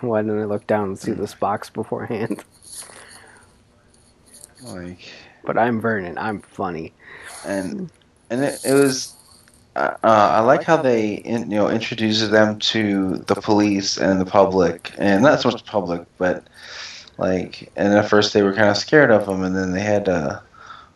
[0.01, 2.43] Why didn't I look down and see this box beforehand?
[4.63, 4.99] Like,
[5.45, 6.17] But I'm Vernon.
[6.17, 6.91] I'm funny.
[7.45, 7.91] and
[8.29, 9.13] and it, it was.
[10.07, 14.21] Uh, uh, I like how they in, you know introduces them to the police and
[14.21, 16.45] the public, and not so much the public, but
[17.17, 20.05] like, and at first they were kind of scared of them, and then they had
[20.05, 20.41] to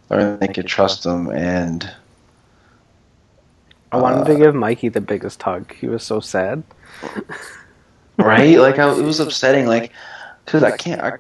[0.10, 1.30] learn they could trust them.
[1.30, 1.92] and
[3.92, 5.74] I wanted Uh, to give Mikey the biggest hug.
[5.74, 6.64] He was so sad.
[8.18, 9.68] right, like I, it was upsetting.
[9.68, 9.92] Like
[10.46, 11.02] because I can't.
[11.02, 11.18] I,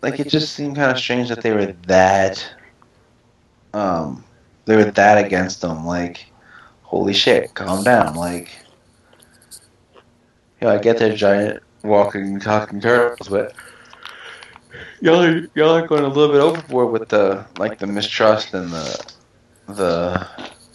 [0.00, 2.48] like it just seemed kind of strange that they were that.
[3.74, 4.22] Um,
[4.66, 5.84] they were that against them.
[5.84, 6.26] Like,
[6.96, 8.14] holy shit, calm down.
[8.14, 8.48] Like,
[10.60, 13.54] you know, I get they're giant walking, talking turtles, but
[15.00, 18.70] y'all are y'all are going a little bit overboard with the like the mistrust and
[18.70, 19.12] the
[19.68, 20.26] the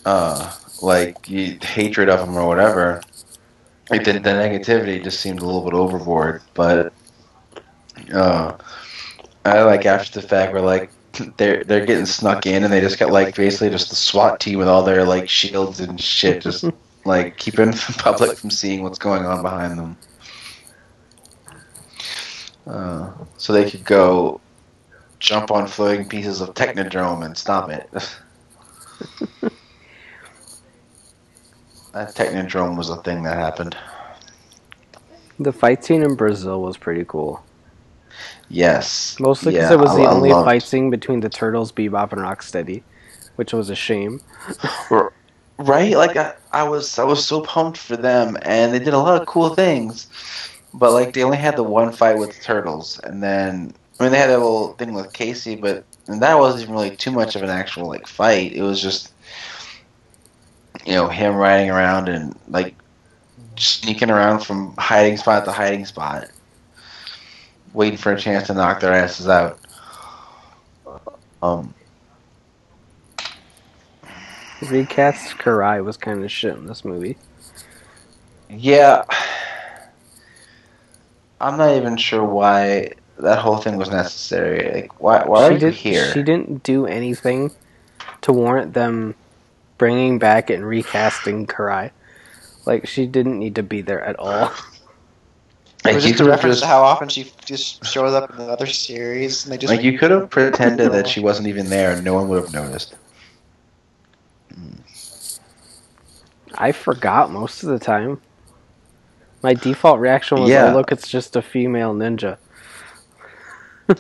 [0.06, 3.02] uh like you, hatred of them or whatever.
[3.90, 6.94] Like the, the negativity just seemed a little bit overboard, but
[8.14, 8.56] uh,
[9.44, 10.92] I like after the fact we're like
[11.38, 14.60] they're they're getting snuck in and they just got like basically just the SWAT team
[14.60, 16.66] with all their like shields and shit, just
[17.06, 19.98] like keeping the public from seeing what's going on behind them.
[22.68, 24.40] Uh, so they could go
[25.20, 27.90] jump on floating pieces of Technodrome and stop it.
[31.92, 33.76] that Technodrome was a thing that happened.
[35.40, 37.44] The fight scene in Brazil was pretty cool.
[38.52, 39.18] Yes.
[39.20, 42.12] Mostly because Yeah, it was the I only loved- fight scene between the Turtles, Bebop,
[42.12, 42.84] and Rocksteady,
[43.38, 44.20] which was a shame.
[45.58, 48.98] right like I, I was i was so pumped for them and they did a
[48.98, 50.08] lot of cool things
[50.74, 54.12] but like they only had the one fight with the turtles and then i mean
[54.12, 57.36] they had that little thing with casey but and that wasn't even really too much
[57.36, 59.14] of an actual like fight it was just
[60.84, 62.74] you know him riding around and like
[63.56, 66.28] sneaking around from hiding spot to hiding spot
[67.74, 69.60] waiting for a chance to knock their asses out
[71.42, 71.74] um
[74.70, 77.18] Recast Karai was kind of shit in this movie.
[78.48, 79.04] Yeah.
[81.40, 84.72] I'm not even sure why that whole thing was necessary.
[84.82, 86.12] Like, why, why are she you did, here?
[86.14, 87.52] She didn't do anything
[88.22, 89.16] to warrant them
[89.80, 91.90] bringing back and recasting Karai.
[92.66, 94.52] Like she didn't need to be there at all.
[95.84, 98.38] It like, was just a reference just, to how often she just shows up in
[98.38, 101.70] the other series, and they just like, you could have pretended that she wasn't even
[101.70, 102.96] there and no one would have noticed.
[106.54, 108.22] I forgot most of the time.
[109.42, 110.72] My default reaction was, oh, Yeah.
[110.72, 112.38] "Oh, look, it's just a female ninja."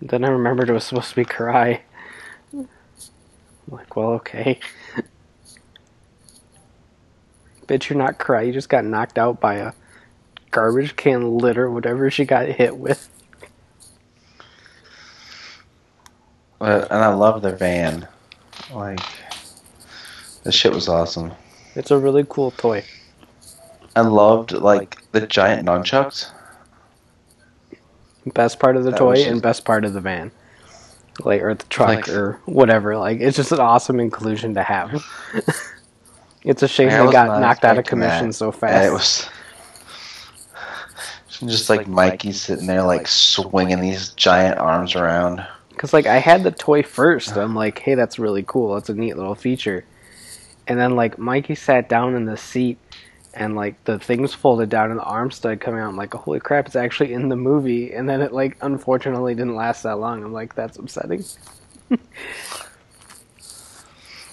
[0.00, 1.80] then I remembered it was supposed to be Karai.
[2.52, 2.68] I'm
[3.68, 4.60] like, well, okay.
[7.66, 8.46] Bitch, you're not Karai.
[8.46, 9.72] You just got knocked out by a
[10.58, 13.08] garbage can litter, whatever she got hit with.
[16.58, 18.08] But, and I love their van.
[18.72, 18.98] Like,
[20.42, 21.30] this shit was awesome.
[21.76, 22.84] It's a really cool toy.
[23.94, 26.32] I loved, like, the giant nunchucks.
[28.34, 30.32] Best part of the That toy was and best part of the van.
[31.20, 32.96] Like or the truck Like- or whatever.
[32.96, 35.02] Like it's just an awesome inclusion to have.
[36.44, 38.34] it's a shame I they got knocked out of commission that.
[38.34, 38.86] so fast.
[38.86, 39.28] it was
[41.40, 45.46] just like Mikey sitting there, like, swinging these giant arms around.
[45.70, 47.36] Because like I had the toy first.
[47.36, 48.74] I'm like, hey, that's really cool.
[48.74, 49.84] That's a neat little feature.
[50.66, 52.78] And then like Mikey sat down in the seat,
[53.38, 55.88] and like the things folded down and the arm started coming out.
[55.88, 57.92] I'm like, holy crap, it's actually in the movie.
[57.92, 60.24] And then it like unfortunately didn't last that long.
[60.24, 61.24] I'm like, that's upsetting.
[61.88, 62.00] but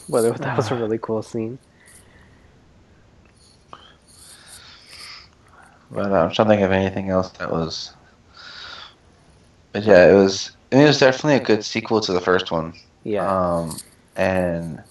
[0.09, 1.59] that was a really cool scene.
[5.91, 7.93] But I'm trying to think of anything else that was.
[9.71, 10.51] But yeah, it was.
[10.71, 12.73] I mean, it was definitely a good sequel to the first one.
[13.03, 13.27] Yeah.
[13.27, 13.77] Um,
[14.15, 14.83] and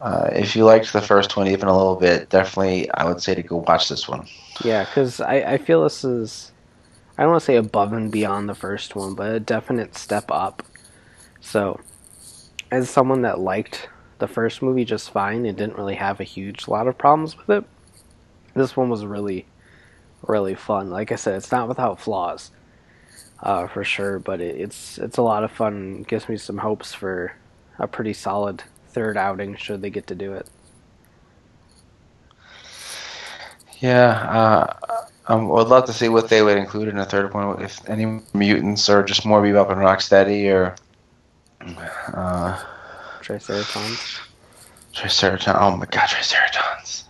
[0.00, 3.34] uh, if you liked the first one even a little bit, definitely I would say
[3.34, 4.26] to go watch this one.
[4.62, 6.52] Yeah, because I, I feel this is,
[7.16, 10.30] I don't want to say above and beyond the first one, but a definite step
[10.30, 10.62] up.
[11.40, 11.80] So,
[12.70, 13.88] as someone that liked
[14.18, 17.50] the first movie just fine and didn't really have a huge lot of problems with
[17.50, 17.64] it,
[18.54, 19.46] this one was really,
[20.28, 20.90] really fun.
[20.90, 22.50] Like I said, it's not without flaws,
[23.42, 26.02] uh, for sure, but it, it's it's a lot of fun.
[26.02, 27.34] Gives me some hopes for
[27.78, 30.48] a pretty solid third outing should they get to do it.
[33.80, 37.62] Yeah, uh, I would love to see what they would include in a third one.
[37.62, 40.76] If any mutants or just more Bebop and Rocksteady or
[42.14, 42.62] uh,
[43.20, 44.20] Triceratons.
[44.94, 45.56] Triceratons.
[45.60, 47.04] Oh my god, Triceratons!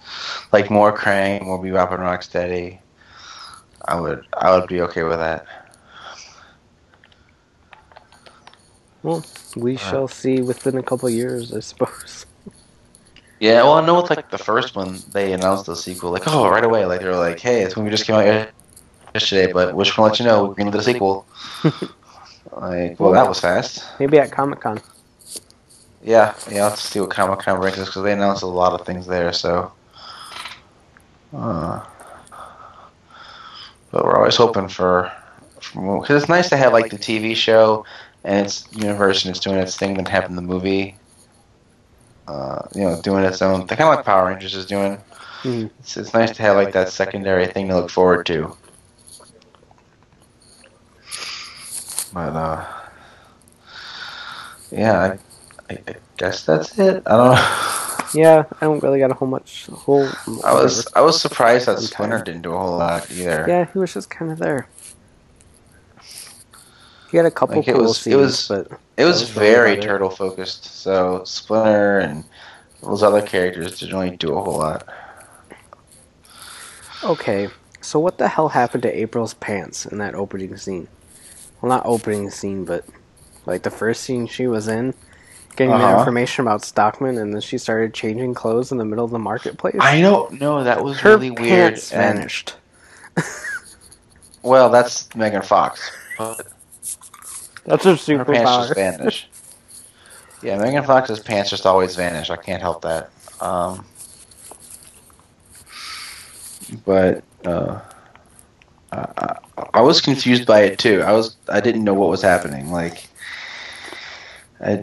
[0.53, 2.79] Like more Krang, more Bebop and Rocksteady.
[3.87, 5.47] I would, I would be okay with that.
[9.03, 9.25] Well,
[9.55, 12.25] we shall see within a couple years, I suppose.
[13.39, 16.49] Yeah, well, I know with like the first one, they announced the sequel, like oh,
[16.49, 18.49] right away, like they were like, hey, this movie just came out
[19.15, 21.27] yesterday, but we're just gonna let you know we're gonna do the sequel.
[22.53, 23.85] like, well, that was fast.
[24.01, 24.81] Maybe at Comic Con.
[26.03, 28.87] Yeah, yeah, let's see what Comic Con brings us because they announced a lot of
[28.87, 29.33] things there.
[29.33, 29.73] So,
[31.35, 31.85] uh,
[33.95, 35.11] but we're always hoping for
[35.73, 37.87] because it's nice to have like the TV show
[38.25, 40.97] and it's universe and it's doing its thing, then having the movie,
[42.27, 44.99] uh, you know, doing its own thing, kind of like Power Rangers is doing.
[45.43, 45.67] Hmm.
[45.79, 48.57] It's, it's nice to have like that secondary thing to look forward to.
[52.13, 52.65] But uh,
[54.73, 55.17] yeah,
[55.71, 57.05] I, I, I guess that's it.
[57.07, 57.81] I don't know.
[58.15, 60.09] Yeah, I don't really got a whole much whole.
[60.45, 63.45] I was I was surprised that Splinter didn't do a whole lot either.
[63.49, 64.69] Yeah, he was just kind of there.
[67.11, 69.31] He had a couple Like, it cool was- it scenes, was- but It was was
[69.31, 69.87] very about it.
[69.89, 70.65] turtle focused.
[70.83, 72.25] So Splinter and
[72.83, 74.89] those other characters didn't really do a whole lot.
[77.05, 77.49] okay.
[77.81, 80.89] So what the hell happened to April's pants in that opening scene?
[81.61, 82.85] Well, not opening scene, but
[83.47, 84.95] like the first scene she was in,
[85.57, 85.99] getting Uh-huh.
[85.99, 89.77] information about Stockman, and then she started changing clothes in the middle of the marketplace.
[89.81, 90.65] I don't know.
[90.65, 91.75] That was Her really weird.
[91.75, 92.55] pants and- vanished.
[94.43, 95.91] well, that's Megan Fox.
[96.19, 96.47] But
[97.65, 99.29] That's her her pants just vanish.
[100.43, 102.31] yeah, Megan Fox's pants just always vanish.
[102.31, 103.11] I can't help that.
[103.41, 103.85] Um,
[106.85, 107.81] but uh,
[108.93, 109.37] I, I-
[109.73, 111.03] I was confused by it too.
[111.03, 112.71] I was I didn't know what was happening.
[112.71, 113.09] Like,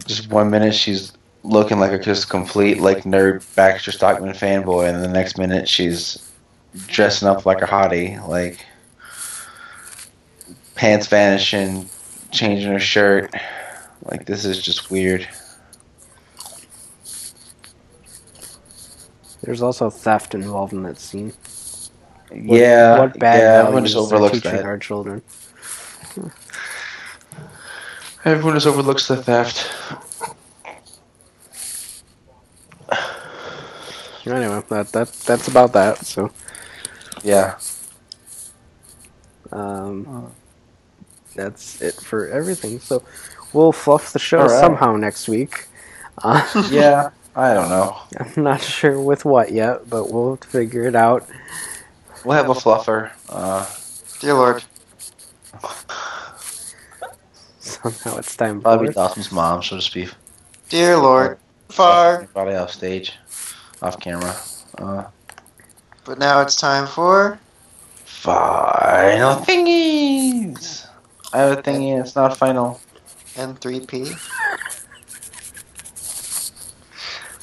[0.05, 1.13] Just one minute she's
[1.43, 6.31] looking like a just complete like nerd Baxter Stockman fanboy, and the next minute she's
[6.87, 8.65] dressing up like a hottie, like
[10.75, 11.89] pants vanishing,
[12.31, 13.33] changing her shirt.
[14.03, 15.27] Like this is just weird.
[19.43, 21.33] There's also theft involved in that scene.
[22.29, 23.59] What- yeah, what bad yeah.
[23.63, 24.63] Everyone just overlooks that.
[24.63, 25.21] our children.
[28.23, 29.71] Everyone just overlooks the theft.
[34.25, 36.05] Anyway, that that that's about that.
[36.05, 36.29] So,
[37.23, 37.55] Yeah.
[39.51, 40.31] um,
[41.35, 42.79] that's it for everything.
[42.79, 43.01] So,
[43.53, 44.59] we'll fluff the show All right.
[44.59, 45.67] somehow next week.
[46.23, 47.09] Uh, Yeah.
[47.35, 47.95] I don't know.
[48.19, 51.25] I'm not sure with what yet, but we'll figure it out.
[52.25, 53.09] We'll have a fluffer.
[53.29, 53.65] Uh,
[54.19, 54.63] Dear Lord.
[57.83, 58.95] Somehow it's time for probably it.
[58.95, 59.63] Dawson's mom.
[59.63, 60.09] so to speak.
[60.69, 61.37] Dear Lord.
[61.69, 62.25] Far.
[62.33, 63.13] probably off stage,
[63.81, 64.35] off camera.
[64.77, 65.05] Uh,
[66.05, 67.39] But now it's time for.
[68.05, 70.85] final thingies.
[71.33, 71.99] I have a thingy.
[71.99, 72.79] It's not final.
[73.35, 74.17] N3P.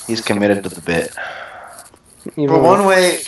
[0.06, 1.14] He's committed to the bit.
[2.36, 3.20] Even Well, one way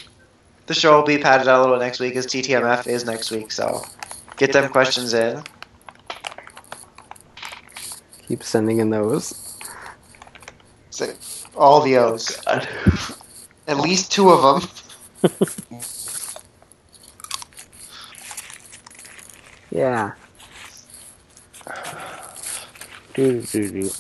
[0.67, 3.31] the show will be padded out a little bit next week is TTMF is next
[3.31, 3.83] week, so
[4.37, 5.43] get them questions in.
[8.31, 9.59] Keep sending in those.
[10.91, 11.12] So,
[11.57, 12.41] all the oh, O's.
[12.47, 15.31] At least two of them.
[19.72, 20.14] Yeah.
[23.14, 23.91] Do do do.